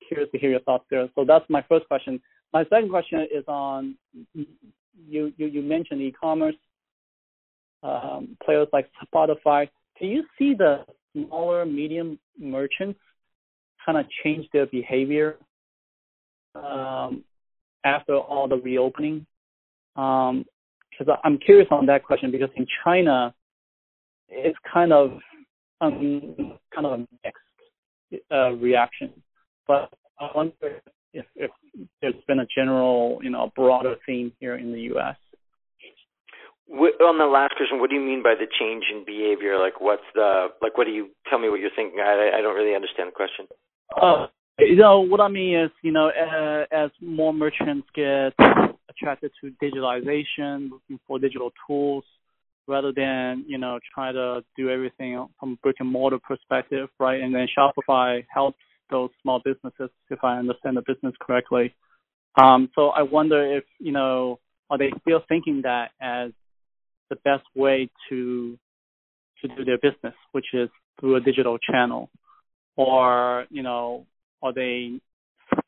curious 0.08 0.30
to 0.32 0.40
hear 0.40 0.52
your 0.52 0.60
thoughts 0.62 0.86
there. 0.90 1.08
So 1.16 1.26
that's 1.26 1.46
my 1.50 1.64
first 1.70 1.88
question. 1.88 2.22
My 2.52 2.64
second 2.66 2.90
question 2.90 3.28
is 3.34 3.44
on 3.48 3.96
you 4.34 5.34
you, 5.38 5.48
you 5.48 5.62
mentioned 5.62 6.02
e-commerce 6.02 6.56
um, 7.84 8.38
players 8.44 8.68
like 8.74 8.90
Shopify. 9.14 9.70
Do 10.00 10.08
you 10.08 10.24
see 10.38 10.54
the 10.58 10.86
smaller 11.14 11.66
medium 11.66 12.20
merchants 12.40 13.00
kind 13.86 13.98
of 13.98 14.06
change 14.24 14.48
their 14.54 14.66
behavior 14.68 15.38
um, 16.56 17.24
after 17.84 18.18
all 18.18 18.48
the 18.48 18.56
reopening? 18.56 19.26
Because 19.96 21.08
um, 21.08 21.18
I'm 21.24 21.38
curious 21.38 21.68
on 21.72 21.86
that 21.88 22.04
question 22.04 22.32
because 22.32 22.50
in 22.56 22.66
China, 22.84 23.34
it's 24.34 24.58
kind 24.72 24.92
of 24.92 25.12
um, 25.82 26.58
kind 26.74 26.86
of 26.86 26.94
a 26.94 26.98
mixed 27.24 28.24
uh, 28.32 28.52
reaction. 28.54 29.12
But 29.68 29.90
I 30.20 30.30
wonder 30.36 30.82
if, 31.14 31.26
if 31.36 31.52
there's 32.02 32.16
been 32.28 32.40
a 32.40 32.48
general, 32.56 33.20
you 33.22 33.30
know, 33.30 33.52
broader 33.56 33.96
theme 34.06 34.32
here 34.40 34.56
in 34.56 34.72
the 34.72 34.82
U.S. 34.94 35.16
What, 36.68 36.94
on 37.02 37.18
the 37.18 37.26
last 37.26 37.56
question, 37.56 37.80
what 37.80 37.90
do 37.90 37.96
you 37.96 38.02
mean 38.02 38.24
by 38.24 38.36
the 38.36 38.48
change 38.60 38.86
in 38.92 39.06
behavior? 39.06 39.60
Like, 39.60 39.80
what's 39.80 40.04
the 40.16 40.48
like? 40.62 40.78
What 40.78 40.86
do 40.86 40.92
you 40.92 41.10
tell 41.30 41.40
me? 41.40 41.50
What 41.50 41.60
you're 41.60 41.76
thinking? 41.76 42.00
I 42.00 42.32
I 42.38 42.42
don't 42.42 42.56
really 42.56 42.76
understand 42.76 43.10
the 43.10 43.12
question. 43.12 43.48
Uh, 44.02 44.28
you 44.60 44.76
know, 44.76 45.02
what 45.02 45.20
I 45.20 45.28
mean 45.28 45.60
is, 45.60 45.72
you 45.82 45.92
know, 45.92 46.10
uh, 46.10 46.66
as 46.72 46.90
more 47.02 47.34
merchants 47.34 47.88
get 47.94 48.34
attracted 48.90 49.32
to 49.42 49.52
digitalization, 49.62 50.70
looking 50.72 51.00
for 51.08 51.20
digital 51.20 51.52
tools, 51.68 52.06
rather 52.68 52.92
than 52.96 53.46
you 53.48 53.58
know 53.58 53.80
try 53.94 54.12
to 54.12 54.44
do 54.58 54.70
everything 54.70 55.28
from 55.40 55.58
brick 55.62 55.78
and 55.80 55.90
mortar 55.90 56.20
perspective, 56.20 56.90
right? 57.00 57.22
And 57.22 57.34
then 57.34 57.48
Shopify 57.58 58.26
helps 58.34 58.60
those 58.90 59.10
small 59.22 59.42
businesses, 59.44 59.90
if 60.10 60.24
I 60.24 60.38
understand 60.38 60.78
the 60.78 60.84
business 60.86 61.14
correctly. 61.22 61.74
Um, 62.42 62.70
so 62.76 62.90
I 62.90 63.04
wonder 63.04 63.58
if 63.58 63.64
you 63.80 63.92
know, 63.92 64.40
are 64.70 64.78
they 64.78 64.92
still 65.02 65.22
thinking 65.28 65.62
that 65.64 65.92
as 66.02 66.32
the 67.10 67.16
best 67.18 67.46
way 67.56 67.90
to 68.10 68.58
to 69.42 69.48
do 69.56 69.66
their 69.66 69.78
business, 69.78 70.16
which 70.32 70.48
is 70.54 70.70
through 71.00 71.16
a 71.16 71.22
digital 71.22 71.58
channel, 71.58 72.10
or 72.76 73.46
you 73.50 73.64
know, 73.64 74.06
are 74.42 74.54
they 74.54 75.00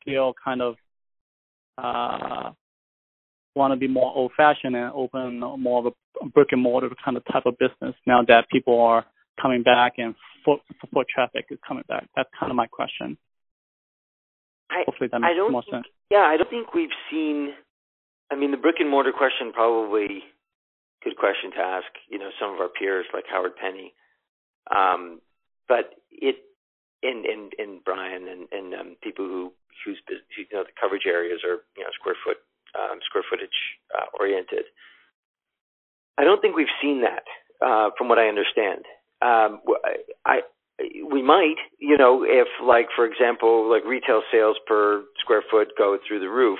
still 0.02 0.34
kind 0.42 0.62
of 0.62 0.76
uh, 1.78 2.50
want 3.56 3.72
to 3.72 3.76
be 3.76 3.88
more 3.88 4.12
old-fashioned 4.14 4.76
and 4.76 4.92
open 4.94 5.40
more 5.40 5.86
of 5.86 5.92
a 6.22 6.26
brick 6.28 6.48
and 6.52 6.62
mortar 6.62 6.90
kind 7.04 7.16
of 7.16 7.24
type 7.24 7.46
of 7.46 7.56
business 7.58 7.94
now 8.06 8.22
that 8.28 8.46
people 8.52 8.80
are 8.80 9.04
coming 9.40 9.62
back 9.62 9.94
and 9.98 10.14
foot 10.44 10.60
foot 10.92 11.06
traffic 11.12 11.46
is 11.50 11.58
coming 11.66 11.84
back? 11.88 12.06
That's 12.14 12.28
kind 12.38 12.50
of 12.50 12.56
my 12.56 12.66
question. 12.66 13.16
I, 14.70 14.82
Hopefully 14.86 15.08
that 15.10 15.20
makes 15.20 15.34
more 15.50 15.62
think, 15.62 15.74
sense. 15.74 15.86
Yeah, 16.10 16.26
I 16.26 16.36
don't 16.36 16.50
think 16.50 16.74
we've 16.74 16.94
seen. 17.10 17.54
I 18.30 18.34
mean, 18.34 18.50
the 18.50 18.56
brick 18.56 18.76
and 18.78 18.90
mortar 18.90 19.12
question 19.12 19.52
probably 19.52 20.22
good 21.02 21.16
question 21.16 21.50
to 21.52 21.58
ask. 21.58 21.86
You 22.10 22.18
know, 22.18 22.30
some 22.40 22.54
of 22.54 22.60
our 22.60 22.68
peers 22.68 23.06
like 23.14 23.24
Howard 23.30 23.56
Penney, 23.56 23.94
um, 24.74 25.20
but 25.68 25.94
it 26.10 26.36
and 27.02 27.24
and 27.24 27.52
and 27.58 27.84
Brian 27.84 28.28
and 28.28 28.48
and 28.50 28.74
um, 28.74 28.96
people 29.02 29.24
who 29.24 29.52
whose 29.84 30.00
you 30.36 30.46
know 30.52 30.64
the 30.64 30.74
coverage 30.80 31.06
areas 31.06 31.40
are 31.44 31.62
you 31.76 31.84
know 31.84 31.90
square 31.98 32.16
foot 32.24 32.38
um, 32.76 32.98
square 33.06 33.24
footage 33.28 33.58
uh, 33.96 34.06
oriented. 34.20 34.64
I 36.18 36.24
don't 36.24 36.40
think 36.40 36.56
we've 36.56 36.66
seen 36.80 37.02
that 37.02 37.24
uh, 37.64 37.90
from 37.96 38.08
what 38.08 38.18
I 38.18 38.28
understand. 38.28 38.84
Um, 39.22 39.60
I, 40.24 40.40
we 41.10 41.22
might, 41.22 41.56
you 41.78 41.96
know, 41.96 42.22
if 42.22 42.48
like 42.62 42.88
for 42.94 43.06
example, 43.06 43.68
like 43.70 43.84
retail 43.84 44.22
sales 44.30 44.56
per 44.66 45.04
square 45.18 45.42
foot 45.50 45.68
go 45.78 45.98
through 46.06 46.20
the 46.20 46.28
roof. 46.28 46.58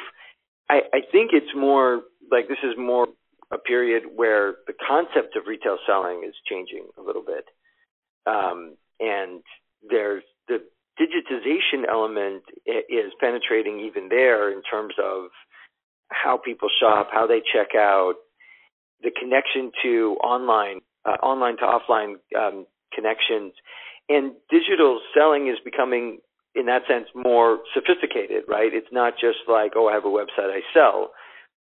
I, 0.69 0.81
I 0.93 1.01
think 1.13 1.31
it's 1.33 1.55
more 1.55 2.03
like 2.31 2.49
this 2.49 2.59
is 2.63 2.75
more 2.79 3.09
a 3.53 3.59
period 3.59 4.05
where 4.15 4.57
the 4.67 4.73
concept 4.73 5.37
of 5.37 5.47
retail 5.47 5.79
selling 5.87 6.25
is 6.27 6.35
changing 6.51 6.89
a 6.99 7.03
little 7.03 7.23
bit, 7.23 7.45
um, 8.27 8.77
and 8.99 9.43
there's 9.89 10.25
the 10.49 10.59
digitization 10.99 11.85
element 11.89 12.43
is 12.67 13.13
penetrating 13.21 13.81
even 13.81 14.09
there 14.09 14.51
in 14.51 14.63
terms 14.63 14.95
of 15.03 15.29
how 16.09 16.39
people 16.43 16.69
shop, 16.81 17.09
how 17.13 17.27
they 17.27 17.41
check 17.53 17.75
out, 17.77 18.15
the 19.03 19.11
connection 19.11 19.71
to 19.83 20.17
online, 20.23 20.81
uh, 21.05 21.19
online 21.23 21.57
to 21.59 21.63
offline 21.63 22.15
um, 22.39 22.67
connections 22.95 23.53
and 24.09 24.33
digital 24.51 25.01
selling 25.17 25.49
is 25.49 25.59
becoming 25.65 26.19
in 26.55 26.67
that 26.67 26.83
sense 26.89 27.07
more 27.15 27.59
sophisticated, 27.75 28.45
right? 28.49 28.73
It's 28.73 28.91
not 28.93 29.15
just 29.21 29.39
like, 29.49 29.73
oh, 29.77 29.89
I 29.89 29.95
have 29.95 30.05
a 30.05 30.09
website, 30.09 30.51
I 30.51 30.61
sell. 30.73 31.11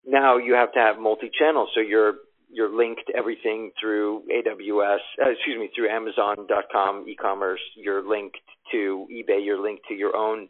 Now 0.06 0.38
you 0.38 0.54
have 0.54 0.72
to 0.72 0.78
have 0.78 0.98
multi-channel, 0.98 1.68
so 1.74 1.80
you're 1.80 2.14
you're 2.50 2.74
linked 2.74 3.10
everything 3.14 3.72
through 3.78 4.22
AWS, 4.32 4.98
uh, 5.22 5.28
excuse 5.28 5.58
me, 5.58 5.68
through 5.76 5.90
Amazon.com 5.90 7.04
e-commerce. 7.06 7.60
You're 7.76 8.08
linked 8.08 8.38
to 8.72 9.06
eBay. 9.12 9.44
You're 9.44 9.62
linked 9.62 9.82
to 9.88 9.94
your 9.94 10.16
own 10.16 10.48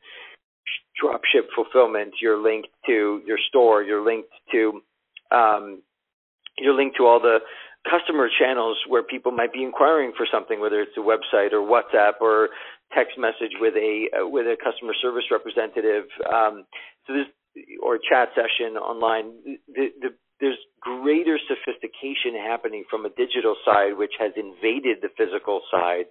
dropship 1.03 1.47
fulfillment. 1.55 2.15
You're 2.21 2.43
linked 2.43 2.69
to 2.87 3.23
your 3.27 3.39
store. 3.49 3.83
You're 3.83 4.05
linked 4.05 4.31
to 4.53 4.81
um, 5.31 5.83
you're 6.57 6.75
linked 6.75 6.97
to 6.97 7.07
all 7.07 7.21
the 7.21 7.39
customer 7.89 8.29
channels 8.29 8.79
where 8.89 9.03
people 9.03 9.33
might 9.33 9.53
be 9.53 9.63
inquiring 9.63 10.13
for 10.17 10.27
something, 10.31 10.61
whether 10.61 10.81
it's 10.81 10.97
a 10.97 11.01
website 11.01 11.53
or 11.53 11.61
WhatsApp 11.61 12.21
or 12.21 12.49
text 12.95 13.19
message 13.19 13.55
with 13.61 13.75
a 13.75 14.09
uh, 14.13 14.27
with 14.27 14.47
a 14.47 14.57
customer 14.63 14.95
service 15.01 15.25
representative. 15.31 16.05
Um, 16.33 16.65
so 17.07 17.15
this 17.15 17.27
or 17.83 17.99
chat 17.99 18.29
session 18.35 18.77
online. 18.77 19.33
The, 19.69 19.89
the, 20.01 20.09
there's 20.41 20.59
greater 20.81 21.39
sophistication 21.49 22.39
happening 22.39 22.85
from 22.89 23.05
a 23.05 23.11
digital 23.11 23.57
side, 23.65 23.99
which 23.99 24.13
has 24.19 24.33
invaded 24.37 24.99
the 25.03 25.11
physical 25.19 25.63
side. 25.71 26.07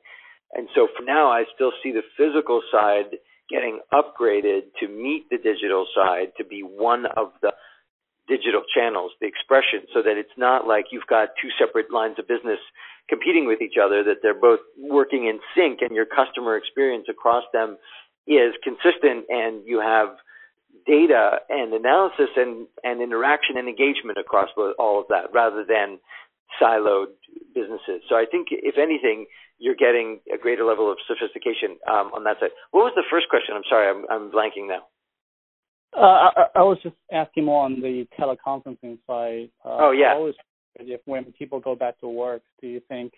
And 0.54 0.68
so 0.76 0.88
for 0.98 1.04
now, 1.04 1.30
I 1.32 1.44
still 1.56 1.72
see 1.84 1.92
the 1.92 2.04
physical 2.18 2.62
side 2.72 3.20
getting 3.50 3.80
upgraded 3.94 4.74
to 4.80 4.88
meet 4.88 5.30
the 5.30 5.38
digital 5.38 5.88
side 5.96 6.34
to 6.38 6.44
be 6.44 6.62
one 6.62 7.06
of 7.16 7.32
the 7.42 7.52
digital 8.28 8.62
channels, 8.76 9.12
the 9.22 9.28
expression, 9.28 9.88
so 9.94 10.02
that 10.02 10.18
it's 10.18 10.36
not 10.38 10.68
like 10.68 10.86
you've 10.92 11.08
got 11.08 11.30
two 11.42 11.50
separate 11.58 11.92
lines 11.92 12.20
of 12.20 12.28
business 12.28 12.60
competing 13.10 13.48
with 13.48 13.62
each 13.62 13.80
other, 13.82 14.04
that 14.04 14.18
they're 14.22 14.40
both 14.40 14.60
working 14.78 15.28
in 15.28 15.40
sync 15.56 15.80
and 15.82 15.96
your 15.96 16.06
customer 16.06 16.58
experience 16.58 17.08
across 17.10 17.44
them 17.54 17.78
is 18.28 18.54
consistent 18.64 19.26
and 19.30 19.64
you 19.66 19.80
have 19.80 20.10
data 20.86 21.40
and 21.50 21.74
analysis 21.74 22.30
and, 22.36 22.68
and 22.84 23.02
interaction 23.02 23.58
and 23.58 23.68
engagement 23.68 24.18
across 24.18 24.50
all 24.78 25.00
of 25.00 25.08
that 25.08 25.32
rather 25.34 25.64
than 25.64 26.00
siloed 26.62 27.14
businesses. 27.54 28.02
So 28.10 28.16
I 28.16 28.26
think 28.30 28.48
if 28.52 28.78
anything, 28.78 29.26
you're 29.60 29.76
getting 29.76 30.20
a 30.34 30.38
greater 30.38 30.64
level 30.64 30.92
of 30.92 30.98
sophistication 31.08 31.78
um, 31.90 32.12
on 32.14 32.24
that 32.26 32.40
side. 32.40 32.52
What 32.72 32.84
was 32.84 32.94
the 32.96 33.04
first 33.10 33.28
question? 33.30 33.56
I'm 33.56 33.68
sorry, 33.70 33.90
I'm, 33.90 34.06
I'm 34.10 34.32
blanking 34.32 34.68
now. 34.68 34.86
Uh, 35.96 36.30
I, 36.30 36.46
I 36.56 36.64
was 36.64 36.78
just 36.84 36.96
asking 37.12 37.46
more 37.46 37.66
on 37.66 37.82
the 37.82 38.06
teleconferencing 38.20 39.00
side. 39.08 39.50
Uh, 39.66 39.90
oh 39.90 39.92
yeah. 39.92 40.14
Always 40.14 40.36
if 40.80 41.02
when 41.06 41.26
people 41.34 41.60
go 41.60 41.76
back 41.76 42.00
to 42.02 42.08
work, 42.08 42.42
do 42.62 42.68
you 42.68 42.82
think 42.88 43.14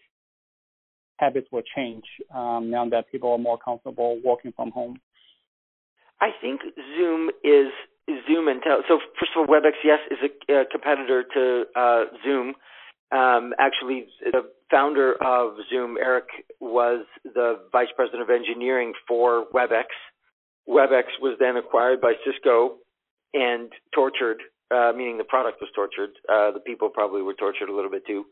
habits 1.17 1.47
will 1.51 1.63
change 1.75 2.05
um, 2.33 2.69
now 2.69 2.87
that 2.89 3.11
people 3.11 3.31
are 3.31 3.37
more 3.37 3.57
comfortable 3.57 4.19
working 4.23 4.53
from 4.55 4.71
home? 4.71 4.99
I 6.21 6.29
think 6.41 6.61
Zoom 6.97 7.29
is 7.43 7.67
Zoom 8.27 8.47
and 8.47 8.61
tel- 8.63 8.83
so 8.87 8.99
first 9.19 9.31
of 9.35 9.41
all, 9.41 9.47
WebEx 9.47 9.73
yes 9.83 9.99
is 10.09 10.17
a, 10.49 10.61
a 10.61 10.65
competitor 10.65 11.23
to 11.33 11.63
uh, 11.75 12.03
Zoom. 12.23 12.53
Um, 13.11 13.53
actually, 13.57 14.05
the 14.23 14.51
founder 14.69 15.13
of 15.23 15.55
Zoom, 15.69 15.97
Eric, 15.97 16.27
was 16.59 17.05
the 17.23 17.59
vice 17.71 17.87
president 17.95 18.21
of 18.21 18.29
engineering 18.29 18.93
for 19.07 19.45
WebEx. 19.53 19.85
WebEx 20.67 21.03
was 21.21 21.35
then 21.39 21.57
acquired 21.57 21.99
by 22.01 22.13
Cisco 22.23 22.75
and 23.33 23.71
tortured, 23.93 24.37
uh, 24.69 24.91
meaning 24.95 25.17
the 25.17 25.23
product 25.23 25.59
was 25.59 25.69
tortured. 25.75 26.11
Uh, 26.31 26.51
the 26.51 26.59
people 26.59 26.89
probably 26.89 27.23
were 27.23 27.33
tortured 27.33 27.69
a 27.69 27.75
little 27.75 27.89
bit 27.89 28.05
too, 28.05 28.25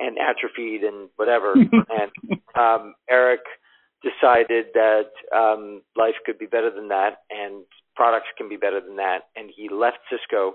and 0.00 0.16
atrophied 0.18 0.82
and 0.82 1.10
whatever. 1.16 1.52
and 1.62 2.40
um, 2.58 2.94
Eric 3.10 3.40
decided 4.02 4.66
that 4.72 5.10
um, 5.36 5.82
life 5.96 6.14
could 6.24 6.38
be 6.38 6.46
better 6.46 6.70
than 6.70 6.88
that, 6.88 7.24
and 7.30 7.64
products 7.94 8.28
can 8.38 8.48
be 8.48 8.56
better 8.56 8.80
than 8.80 8.96
that, 8.96 9.28
and 9.36 9.50
he 9.54 9.68
left 9.68 9.98
Cisco 10.10 10.54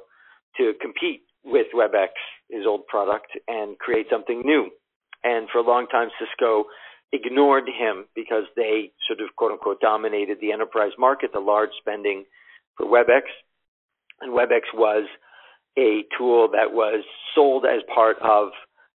to 0.57 0.73
compete 0.81 1.21
with 1.43 1.67
WebEx, 1.73 2.09
his 2.49 2.65
old 2.65 2.87
product, 2.87 3.27
and 3.47 3.77
create 3.77 4.07
something 4.11 4.41
new. 4.45 4.69
And 5.23 5.47
for 5.51 5.59
a 5.59 5.63
long 5.63 5.87
time, 5.87 6.09
Cisco 6.19 6.65
ignored 7.11 7.67
him 7.67 8.05
because 8.15 8.43
they 8.55 8.91
sort 9.07 9.19
of 9.21 9.35
quote 9.35 9.51
unquote 9.51 9.81
dominated 9.81 10.37
the 10.41 10.51
enterprise 10.51 10.91
market, 10.97 11.31
the 11.33 11.39
large 11.39 11.71
spending 11.79 12.25
for 12.77 12.85
WebEx. 12.85 13.23
And 14.21 14.33
WebEx 14.33 14.61
was 14.73 15.07
a 15.77 16.03
tool 16.17 16.49
that 16.51 16.73
was 16.73 17.03
sold 17.35 17.65
as 17.65 17.81
part 17.93 18.17
of 18.21 18.49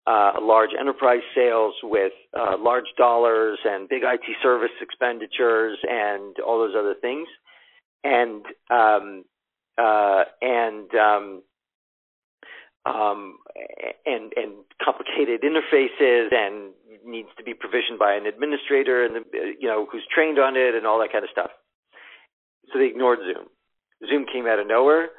uh, 0.07 0.33
large 0.41 0.71
enterprise 0.79 1.21
sales 1.35 1.75
with 1.83 2.13
uh, 2.37 2.57
large 2.59 2.85
dollars 2.97 3.59
and 3.63 3.87
big 3.87 4.01
IT 4.03 4.23
service 4.41 4.71
expenditures 4.81 5.77
and 5.83 6.35
all 6.39 6.59
those 6.59 6.75
other 6.77 6.95
things. 6.99 7.27
And 8.03 8.43
um, 8.71 9.25
uh, 9.77 10.23
and 10.41 10.89
um, 10.95 11.43
um, 12.85 13.37
and 14.05 14.33
and 14.35 14.65
complicated 14.83 15.41
interfaces 15.41 16.33
and 16.33 16.73
needs 17.05 17.29
to 17.37 17.43
be 17.43 17.53
provisioned 17.53 17.99
by 17.99 18.13
an 18.13 18.25
administrator 18.25 19.05
and 19.05 19.25
you 19.59 19.67
know 19.67 19.87
who's 19.91 20.05
trained 20.13 20.39
on 20.39 20.55
it 20.55 20.75
and 20.75 20.85
all 20.85 20.99
that 20.99 21.11
kind 21.11 21.23
of 21.23 21.29
stuff. 21.31 21.51
So 22.71 22.79
they 22.79 22.85
ignored 22.85 23.19
Zoom. 23.19 23.47
Zoom 24.09 24.25
came 24.31 24.47
out 24.47 24.59
of 24.59 24.67
nowhere. 24.67 25.09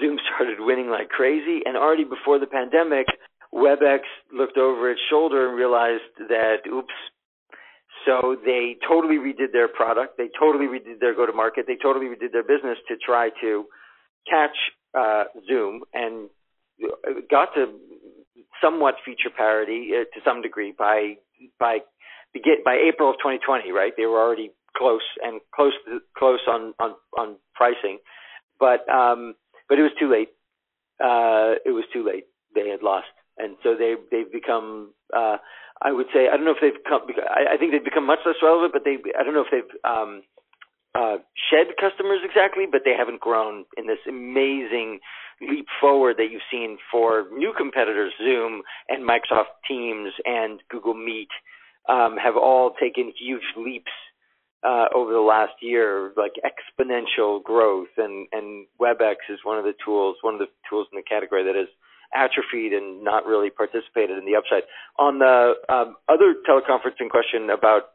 Zoom 0.00 0.18
started 0.34 0.58
winning 0.60 0.90
like 0.90 1.08
crazy, 1.08 1.62
and 1.64 1.76
already 1.76 2.04
before 2.04 2.38
the 2.38 2.46
pandemic, 2.46 3.06
WebEx 3.52 4.00
looked 4.32 4.58
over 4.58 4.90
its 4.90 5.00
shoulder 5.08 5.48
and 5.48 5.56
realized 5.56 6.12
that 6.28 6.66
oops. 6.68 6.94
So 8.06 8.36
they 8.44 8.76
totally 8.86 9.16
redid 9.16 9.52
their 9.52 9.68
product. 9.68 10.16
They 10.18 10.28
totally 10.38 10.66
redid 10.66 11.00
their 11.00 11.14
go-to-market. 11.14 11.64
They 11.66 11.76
totally 11.82 12.06
redid 12.06 12.32
their 12.32 12.44
business 12.44 12.78
to 12.88 12.96
try 12.96 13.30
to 13.40 13.64
catch 14.30 14.56
uh, 14.96 15.24
Zoom 15.46 15.82
and 15.92 16.30
got 17.30 17.54
to 17.54 17.66
somewhat 18.62 18.94
feature 19.04 19.30
parity 19.34 19.90
uh, 19.94 20.04
to 20.14 20.20
some 20.24 20.42
degree 20.42 20.74
by 20.76 21.14
by 21.58 21.78
by 22.64 22.76
April 22.76 23.10
of 23.10 23.16
2020, 23.16 23.72
right? 23.72 23.92
They 23.96 24.06
were 24.06 24.20
already 24.20 24.52
close 24.76 25.02
and 25.22 25.40
close 25.54 25.72
close 26.16 26.40
on 26.48 26.74
on 26.78 26.94
on 27.18 27.36
pricing, 27.54 27.98
but 28.60 28.88
um, 28.88 29.34
but 29.68 29.78
it 29.78 29.82
was 29.82 29.92
too 29.98 30.10
late. 30.10 30.30
Uh, 31.00 31.58
it 31.64 31.72
was 31.72 31.84
too 31.92 32.04
late. 32.04 32.24
They 32.54 32.68
had 32.68 32.82
lost, 32.82 33.12
and 33.38 33.56
so 33.62 33.74
they 33.78 33.94
they've 34.10 34.30
become. 34.30 34.94
Uh, 35.14 35.38
I 35.80 35.92
would 35.92 36.06
say 36.12 36.26
I 36.28 36.36
don't 36.36 36.44
know 36.44 36.54
if 36.58 36.62
they've 36.62 36.84
come. 36.88 37.02
I, 37.30 37.54
I 37.54 37.56
think 37.56 37.72
they've 37.72 37.84
become 37.84 38.06
much 38.06 38.20
less 38.26 38.36
relevant, 38.42 38.72
but 38.72 38.82
they 38.84 38.98
I 39.18 39.22
don't 39.22 39.34
know 39.34 39.46
if 39.46 39.52
they've 39.52 39.76
um, 39.84 40.22
uh, 40.94 41.18
shed 41.50 41.66
customers 41.80 42.20
exactly, 42.24 42.64
but 42.70 42.82
they 42.84 42.94
haven't 42.96 43.20
grown 43.20 43.64
in 43.76 43.86
this 43.86 43.98
amazing 44.08 45.00
leap 45.40 45.66
forward 45.80 46.16
that 46.16 46.28
you've 46.30 46.42
seen 46.50 46.78
for 46.90 47.26
new 47.32 47.52
competitors, 47.56 48.12
Zoom 48.18 48.62
and 48.88 49.08
Microsoft 49.08 49.54
Teams 49.68 50.12
and 50.24 50.60
Google 50.70 50.94
Meet, 50.94 51.28
um, 51.88 52.16
have 52.16 52.36
all 52.36 52.74
taken 52.80 53.12
huge 53.18 53.42
leaps 53.56 53.92
uh, 54.64 54.86
over 54.94 55.12
the 55.12 55.20
last 55.20 55.52
year, 55.62 56.12
like 56.16 56.32
exponential 56.42 57.42
growth. 57.42 57.88
And, 57.96 58.26
and 58.32 58.66
WebEx 58.80 59.16
is 59.30 59.38
one 59.44 59.58
of 59.58 59.64
the 59.64 59.74
tools, 59.84 60.16
one 60.22 60.34
of 60.34 60.40
the 60.40 60.48
tools 60.68 60.88
in 60.92 60.96
the 60.96 61.02
category 61.02 61.44
that 61.44 61.54
has 61.54 61.68
atrophied 62.14 62.72
and 62.72 63.04
not 63.04 63.26
really 63.26 63.50
participated 63.50 64.18
in 64.18 64.24
the 64.24 64.34
upside. 64.34 64.62
On 64.98 65.18
the 65.18 65.54
um, 65.68 65.96
other 66.08 66.34
teleconferencing 66.48 67.10
question 67.10 67.50
about, 67.50 67.90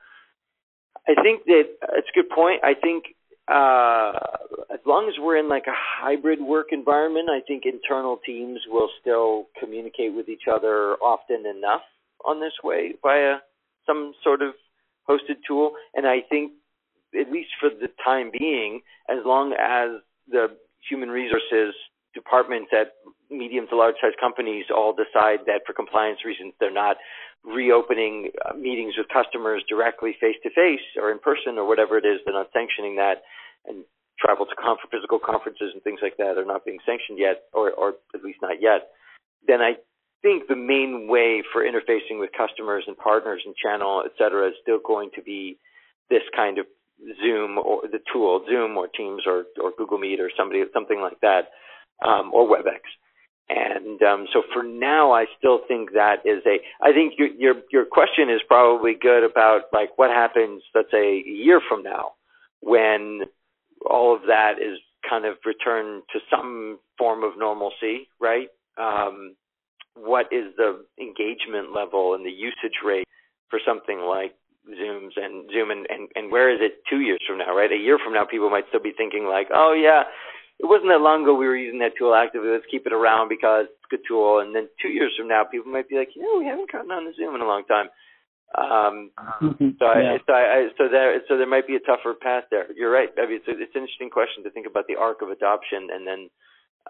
I 1.07 1.21
think 1.21 1.45
that 1.45 1.63
it's 1.97 2.07
a 2.09 2.15
good 2.15 2.29
point. 2.29 2.61
I 2.63 2.73
think 2.73 3.05
uh, 3.47 4.13
as 4.73 4.79
long 4.85 5.07
as 5.09 5.15
we're 5.19 5.37
in 5.37 5.49
like 5.49 5.67
a 5.67 5.75
hybrid 5.75 6.39
work 6.41 6.67
environment, 6.71 7.29
I 7.29 7.41
think 7.45 7.63
internal 7.65 8.19
teams 8.25 8.59
will 8.69 8.89
still 9.01 9.47
communicate 9.59 10.13
with 10.13 10.29
each 10.29 10.47
other 10.51 10.93
often 10.95 11.45
enough 11.45 11.81
on 12.25 12.39
this 12.39 12.53
way 12.63 12.93
via 13.01 13.37
some 13.85 14.13
sort 14.23 14.41
of 14.41 14.53
hosted 15.09 15.43
tool. 15.45 15.73
And 15.93 16.07
I 16.07 16.21
think, 16.29 16.53
at 17.19 17.31
least 17.31 17.49
for 17.59 17.69
the 17.69 17.89
time 18.03 18.31
being, 18.37 18.81
as 19.09 19.19
long 19.25 19.53
as 19.53 20.01
the 20.29 20.47
human 20.89 21.09
resources 21.09 21.75
departments 22.13 22.71
at 22.71 22.93
medium 23.29 23.67
to 23.67 23.75
large 23.75 23.95
size 24.01 24.13
companies 24.21 24.65
all 24.73 24.93
decide 24.93 25.39
that 25.47 25.61
for 25.65 25.73
compliance 25.73 26.19
reasons 26.23 26.53
they're 26.59 26.71
not 26.73 26.97
reopening 27.43 28.31
uh, 28.45 28.55
meetings 28.55 28.95
with 28.97 29.07
customers 29.11 29.63
directly 29.67 30.15
face 30.19 30.35
to 30.43 30.49
face 30.49 30.83
or 30.97 31.11
in 31.11 31.19
person 31.19 31.57
or 31.57 31.67
whatever 31.67 31.97
it 31.97 32.05
is. 32.05 32.19
They're 32.23 32.33
not 32.33 32.49
sanctioning 32.53 32.95
that, 32.95 33.23
and 33.65 33.83
travel 34.19 34.45
to 34.45 34.55
conf- 34.55 34.89
physical 34.91 35.19
conferences 35.19 35.71
and 35.73 35.83
things 35.83 35.99
like 36.01 36.17
that 36.17 36.37
are 36.37 36.45
not 36.45 36.65
being 36.65 36.79
sanctioned 36.85 37.19
yet, 37.19 37.43
or, 37.53 37.71
or 37.71 37.95
at 38.15 38.23
least 38.23 38.39
not 38.41 38.61
yet. 38.61 38.89
Then 39.45 39.61
I 39.61 39.73
think 40.21 40.47
the 40.47 40.55
main 40.55 41.07
way 41.09 41.43
for 41.51 41.63
interfacing 41.63 42.19
with 42.19 42.29
customers 42.31 42.85
and 42.87 42.97
partners 42.97 43.43
and 43.45 43.55
channel, 43.55 44.03
et 44.05 44.11
cetera, 44.17 44.47
is 44.47 44.55
still 44.61 44.79
going 44.79 45.09
to 45.15 45.21
be 45.21 45.59
this 46.09 46.23
kind 46.35 46.57
of 46.57 46.65
Zoom 47.21 47.57
or 47.57 47.81
the 47.83 47.99
tool, 48.11 48.45
Zoom 48.49 48.77
or 48.77 48.87
Teams 48.87 49.23
or, 49.27 49.43
or 49.61 49.71
Google 49.77 49.97
Meet 49.97 50.21
or 50.21 50.31
somebody 50.37 50.63
something 50.73 51.01
like 51.01 51.19
that, 51.21 51.51
um, 52.05 52.31
or 52.33 52.47
WebEx. 52.47 52.87
And 53.49 54.01
um, 54.01 54.25
so 54.31 54.41
for 54.53 54.63
now, 54.63 55.11
I 55.11 55.25
still 55.37 55.59
think 55.67 55.93
that 55.93 56.25
is 56.25 56.41
a. 56.45 56.59
I 56.81 56.93
think 56.93 57.15
your 57.17 57.27
your 57.27 57.55
your 57.71 57.85
question 57.85 58.29
is 58.29 58.41
probably 58.47 58.93
good 58.99 59.23
about 59.23 59.63
like 59.73 59.97
what 59.97 60.09
happens, 60.09 60.63
let's 60.73 60.89
say, 60.91 61.21
a 61.25 61.29
year 61.29 61.61
from 61.67 61.83
now, 61.83 62.13
when 62.61 63.21
all 63.89 64.15
of 64.15 64.21
that 64.27 64.53
is 64.61 64.79
kind 65.07 65.25
of 65.25 65.35
returned 65.45 66.03
to 66.13 66.19
some 66.31 66.79
form 66.97 67.23
of 67.23 67.37
normalcy, 67.37 68.07
right? 68.19 68.47
Um, 68.77 69.35
what 69.95 70.27
is 70.31 70.55
the 70.57 70.85
engagement 70.99 71.73
level 71.75 72.15
and 72.15 72.25
the 72.25 72.31
usage 72.31 72.79
rate 72.83 73.07
for 73.49 73.59
something 73.67 73.99
like 73.99 74.33
Zooms 74.69 75.11
and 75.17 75.49
Zoom, 75.51 75.69
and, 75.69 75.85
and 75.89 76.07
and 76.15 76.31
where 76.31 76.49
is 76.49 76.59
it 76.61 76.79
two 76.89 77.01
years 77.01 77.19
from 77.27 77.39
now, 77.39 77.53
right? 77.53 77.71
A 77.71 77.75
year 77.75 77.99
from 78.03 78.13
now, 78.13 78.25
people 78.25 78.49
might 78.49 78.65
still 78.69 78.81
be 78.81 78.93
thinking 78.97 79.25
like, 79.25 79.49
oh 79.53 79.73
yeah, 79.73 80.03
it 80.59 80.67
wasn't 80.67 80.89
that 80.93 81.01
long 81.01 81.23
ago 81.23 81.33
we 81.35 81.47
were 81.47 81.57
using 81.57 81.79
that 81.79 81.97
tool 81.97 82.13
actively. 82.13 82.49
Let's 82.49 82.69
keep 82.69 82.85
it 82.85 82.93
around 82.93 83.29
because 83.29 83.65
it's 83.67 83.87
a 83.89 83.91
good 83.95 84.05
tool. 84.07 84.39
And 84.39 84.55
then 84.55 84.69
two 84.81 84.89
years 84.89 85.13
from 85.17 85.27
now, 85.27 85.43
people 85.43 85.71
might 85.71 85.89
be 85.89 85.97
like, 85.97 86.15
you 86.15 86.21
know, 86.21 86.39
we 86.39 86.45
haven't 86.45 86.71
gotten 86.71 86.91
on 86.91 87.05
the 87.05 87.13
Zoom 87.17 87.35
in 87.35 87.41
a 87.41 87.49
long 87.49 87.65
time. 87.65 87.89
Um, 88.53 89.09
mm-hmm. 89.41 89.81
so, 89.81 89.85
I, 89.85 90.21
so, 90.27 90.33
I, 90.33 90.69
so 90.77 90.83
there, 90.85 91.17
so 91.27 91.37
there 91.37 91.49
might 91.49 91.65
be 91.65 91.75
a 91.75 91.81
tougher 91.81 92.13
path 92.13 92.45
there. 92.51 92.69
You're 92.77 92.93
right. 92.93 93.09
I 93.17 93.25
mean, 93.25 93.41
it's, 93.41 93.49
a, 93.49 93.57
it's 93.57 93.73
an 93.73 93.81
interesting 93.81 94.13
question 94.13 94.43
to 94.45 94.51
think 94.51 94.67
about 94.69 94.85
the 94.87 94.95
arc 94.95 95.25
of 95.25 95.33
adoption 95.33 95.89
and 95.89 96.05
then 96.05 96.29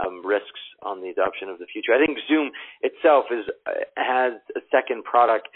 um, 0.03 0.25
risks 0.25 0.59
on 0.83 1.01
the 1.01 1.09
adoption 1.09 1.49
of 1.49 1.59
the 1.59 1.67
future. 1.71 1.93
I 1.95 2.03
think 2.03 2.19
Zoom 2.27 2.51
itself 2.81 3.25
is 3.31 3.45
has 3.95 4.33
a 4.57 4.61
second 4.75 5.03
product 5.03 5.49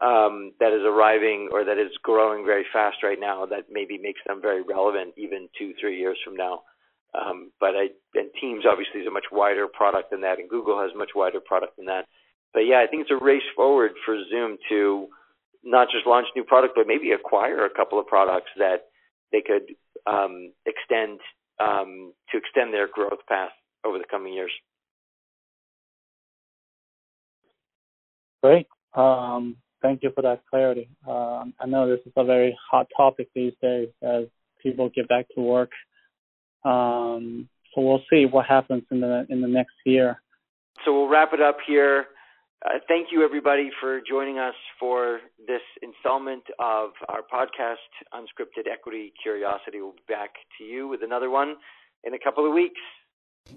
um, 0.00 0.52
that 0.60 0.72
is 0.72 0.82
arriving 0.82 1.48
or 1.52 1.64
that 1.64 1.78
is 1.78 1.92
growing 2.02 2.44
very 2.44 2.64
fast 2.72 3.02
right 3.02 3.20
now 3.20 3.46
that 3.46 3.66
maybe 3.70 3.98
makes 3.98 4.20
them 4.26 4.40
very 4.40 4.62
relevant 4.62 5.14
even 5.16 5.48
two, 5.58 5.72
three 5.80 5.98
years 5.98 6.18
from 6.24 6.36
now. 6.36 6.62
Um, 7.14 7.52
but 7.60 7.70
I, 7.70 7.88
and 8.14 8.30
Teams 8.40 8.64
obviously 8.68 9.00
is 9.00 9.06
a 9.06 9.10
much 9.10 9.30
wider 9.30 9.66
product 9.68 10.10
than 10.10 10.22
that, 10.22 10.38
and 10.38 10.48
Google 10.48 10.80
has 10.80 10.90
a 10.94 10.98
much 10.98 11.10
wider 11.14 11.40
product 11.40 11.76
than 11.76 11.86
that. 11.86 12.06
But 12.52 12.60
yeah, 12.60 12.82
I 12.82 12.86
think 12.88 13.02
it's 13.02 13.10
a 13.10 13.24
race 13.24 13.42
forward 13.54 13.92
for 14.04 14.16
Zoom 14.30 14.58
to 14.68 15.08
not 15.62 15.88
just 15.90 16.06
launch 16.06 16.26
new 16.34 16.44
product, 16.44 16.74
but 16.76 16.86
maybe 16.86 17.12
acquire 17.12 17.64
a 17.64 17.70
couple 17.70 17.98
of 17.98 18.06
products 18.06 18.50
that 18.58 18.86
they 19.32 19.40
could 19.40 19.74
um, 20.06 20.52
extend 20.66 21.20
um, 21.60 22.12
to 22.30 22.38
extend 22.38 22.74
their 22.74 22.88
growth 22.88 23.20
path 23.28 23.50
over 23.84 23.98
the 23.98 24.04
coming 24.10 24.34
years. 24.34 24.52
Great. 28.42 28.66
Um, 28.94 29.56
thank 29.82 30.02
you 30.02 30.10
for 30.14 30.22
that 30.22 30.42
clarity. 30.50 30.88
Uh, 31.08 31.44
I 31.60 31.66
know 31.66 31.88
this 31.88 32.04
is 32.06 32.12
a 32.16 32.24
very 32.24 32.56
hot 32.70 32.88
topic 32.96 33.28
these 33.34 33.54
days 33.62 33.88
as 34.02 34.24
people 34.62 34.90
get 34.94 35.08
back 35.08 35.26
to 35.34 35.40
work 35.40 35.70
um, 36.64 37.48
so 37.74 37.80
we'll 37.80 38.02
see 38.10 38.26
what 38.26 38.46
happens 38.46 38.84
in 38.90 39.00
the 39.00 39.26
in 39.28 39.40
the 39.40 39.48
next 39.48 39.74
year. 39.84 40.20
So 40.84 40.92
we'll 40.92 41.08
wrap 41.08 41.32
it 41.32 41.40
up 41.40 41.58
here. 41.66 42.06
Uh, 42.64 42.78
thank 42.88 43.08
you, 43.12 43.22
everybody, 43.22 43.70
for 43.78 44.00
joining 44.08 44.38
us 44.38 44.54
for 44.80 45.20
this 45.46 45.60
installment 45.82 46.42
of 46.58 46.90
our 47.08 47.20
podcast, 47.20 47.76
Unscripted 48.14 48.70
Equity 48.72 49.12
Curiosity. 49.22 49.82
We'll 49.82 49.92
be 49.92 50.02
back 50.08 50.30
to 50.58 50.64
you 50.64 50.88
with 50.88 51.02
another 51.02 51.28
one 51.28 51.56
in 52.04 52.14
a 52.14 52.18
couple 52.18 52.46
of 52.46 52.54
weeks. 52.54 52.80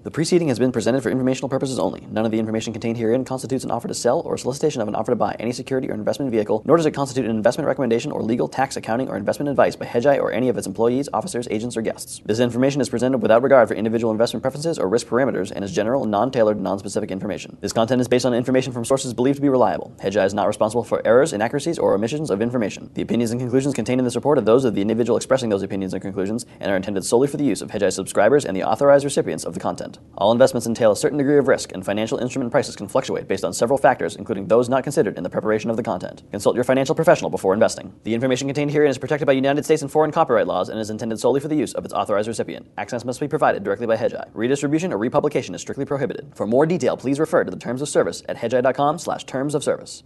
The 0.07 0.11
preceding 0.11 0.47
has 0.47 0.57
been 0.57 0.71
presented 0.71 1.03
for 1.03 1.09
informational 1.09 1.49
purposes 1.49 1.77
only. 1.77 2.07
None 2.09 2.23
of 2.23 2.31
the 2.31 2.39
information 2.39 2.71
contained 2.71 2.95
herein 2.95 3.25
constitutes 3.25 3.65
an 3.65 3.71
offer 3.71 3.89
to 3.89 3.93
sell 3.93 4.21
or 4.21 4.37
solicitation 4.37 4.81
of 4.81 4.87
an 4.87 4.95
offer 4.95 5.11
to 5.11 5.17
buy 5.17 5.35
any 5.37 5.51
security 5.51 5.89
or 5.89 5.95
investment 5.95 6.31
vehicle, 6.31 6.61
nor 6.63 6.77
does 6.77 6.85
it 6.85 6.91
constitute 6.91 7.25
an 7.25 7.35
investment 7.35 7.67
recommendation 7.67 8.13
or 8.13 8.21
legal, 8.21 8.47
tax, 8.47 8.77
accounting, 8.77 9.09
or 9.09 9.17
investment 9.17 9.49
advice 9.49 9.75
by 9.75 9.85
Hedgeye 9.85 10.17
or 10.17 10.31
any 10.31 10.47
of 10.47 10.57
its 10.57 10.65
employees, 10.65 11.09
officers, 11.11 11.45
agents, 11.51 11.75
or 11.75 11.81
guests. 11.81 12.21
This 12.25 12.39
information 12.39 12.79
is 12.79 12.87
presented 12.87 13.17
without 13.17 13.43
regard 13.43 13.67
for 13.67 13.73
individual 13.73 14.13
investment 14.13 14.43
preferences 14.43 14.79
or 14.79 14.87
risk 14.87 15.07
parameters 15.07 15.51
and 15.51 15.61
is 15.61 15.73
general, 15.73 16.05
non-tailored, 16.05 16.57
non-specific 16.57 17.11
information. 17.11 17.57
This 17.59 17.73
content 17.73 17.99
is 17.99 18.07
based 18.07 18.25
on 18.25 18.33
information 18.33 18.71
from 18.71 18.85
sources 18.85 19.13
believed 19.13 19.35
to 19.35 19.41
be 19.41 19.49
reliable. 19.49 19.93
Hedgeye 20.01 20.25
is 20.25 20.33
not 20.33 20.47
responsible 20.47 20.85
for 20.85 21.05
errors, 21.05 21.33
inaccuracies, 21.33 21.77
or 21.77 21.93
omissions 21.93 22.29
of 22.29 22.41
information. 22.41 22.91
The 22.93 23.01
opinions 23.01 23.31
and 23.31 23.41
conclusions 23.41 23.73
contained 23.73 23.99
in 23.99 24.05
this 24.05 24.15
report 24.15 24.37
are 24.37 24.41
those 24.41 24.63
of 24.63 24.73
the 24.73 24.81
individual 24.81 25.17
expressing 25.17 25.49
those 25.49 25.63
opinions 25.63 25.93
and 25.93 26.01
conclusions 26.01 26.45
and 26.61 26.71
are 26.71 26.77
intended 26.77 27.03
solely 27.03 27.27
for 27.27 27.35
the 27.35 27.43
use 27.43 27.61
of 27.61 27.71
Hedgeye 27.71 27.91
subscribers 27.91 28.45
and 28.45 28.55
the 28.55 28.63
authorized 28.63 29.03
recipients 29.03 29.43
of 29.43 29.53
the 29.53 29.59
content. 29.77 29.99
All 30.17 30.31
investments 30.31 30.65
entail 30.65 30.91
a 30.91 30.95
certain 30.95 31.19
degree 31.19 31.37
of 31.37 31.47
risk, 31.47 31.71
and 31.71 31.85
financial 31.85 32.17
instrument 32.17 32.51
prices 32.51 32.75
can 32.75 32.87
fluctuate 32.87 33.27
based 33.27 33.45
on 33.45 33.53
several 33.53 33.77
factors, 33.77 34.15
including 34.15 34.47
those 34.47 34.67
not 34.67 34.83
considered 34.83 35.15
in 35.15 35.23
the 35.23 35.29
preparation 35.29 35.69
of 35.69 35.77
the 35.77 35.83
content. 35.83 36.23
Consult 36.31 36.55
your 36.55 36.63
financial 36.63 36.95
professional 36.95 37.29
before 37.29 37.53
investing. 37.53 37.93
The 38.03 38.15
information 38.15 38.47
contained 38.47 38.71
herein 38.71 38.89
is 38.89 38.97
protected 38.97 39.27
by 39.27 39.33
United 39.33 39.65
States 39.65 39.83
and 39.83 39.91
foreign 39.91 40.11
copyright 40.11 40.47
laws 40.47 40.69
and 40.69 40.79
is 40.79 40.89
intended 40.89 41.19
solely 41.19 41.39
for 41.39 41.47
the 41.47 41.55
use 41.55 41.73
of 41.75 41.85
its 41.85 41.93
authorized 41.93 42.27
recipient. 42.27 42.67
Access 42.77 43.05
must 43.05 43.19
be 43.19 43.27
provided 43.27 43.63
directly 43.63 43.85
by 43.85 43.95
Hedgeye. 43.95 44.29
Redistribution 44.33 44.91
or 44.91 44.97
republication 44.97 45.53
is 45.53 45.61
strictly 45.61 45.85
prohibited. 45.85 46.31
For 46.35 46.47
more 46.47 46.65
detail, 46.65 46.97
please 46.97 47.19
refer 47.19 47.43
to 47.43 47.51
the 47.51 47.57
terms 47.57 47.83
of 47.83 47.89
service 47.89 48.23
at 48.27 48.37
hedgeye.com 48.37 48.97
slash 48.97 49.25
terms 49.25 49.53
of 49.53 49.63
service. 49.63 50.03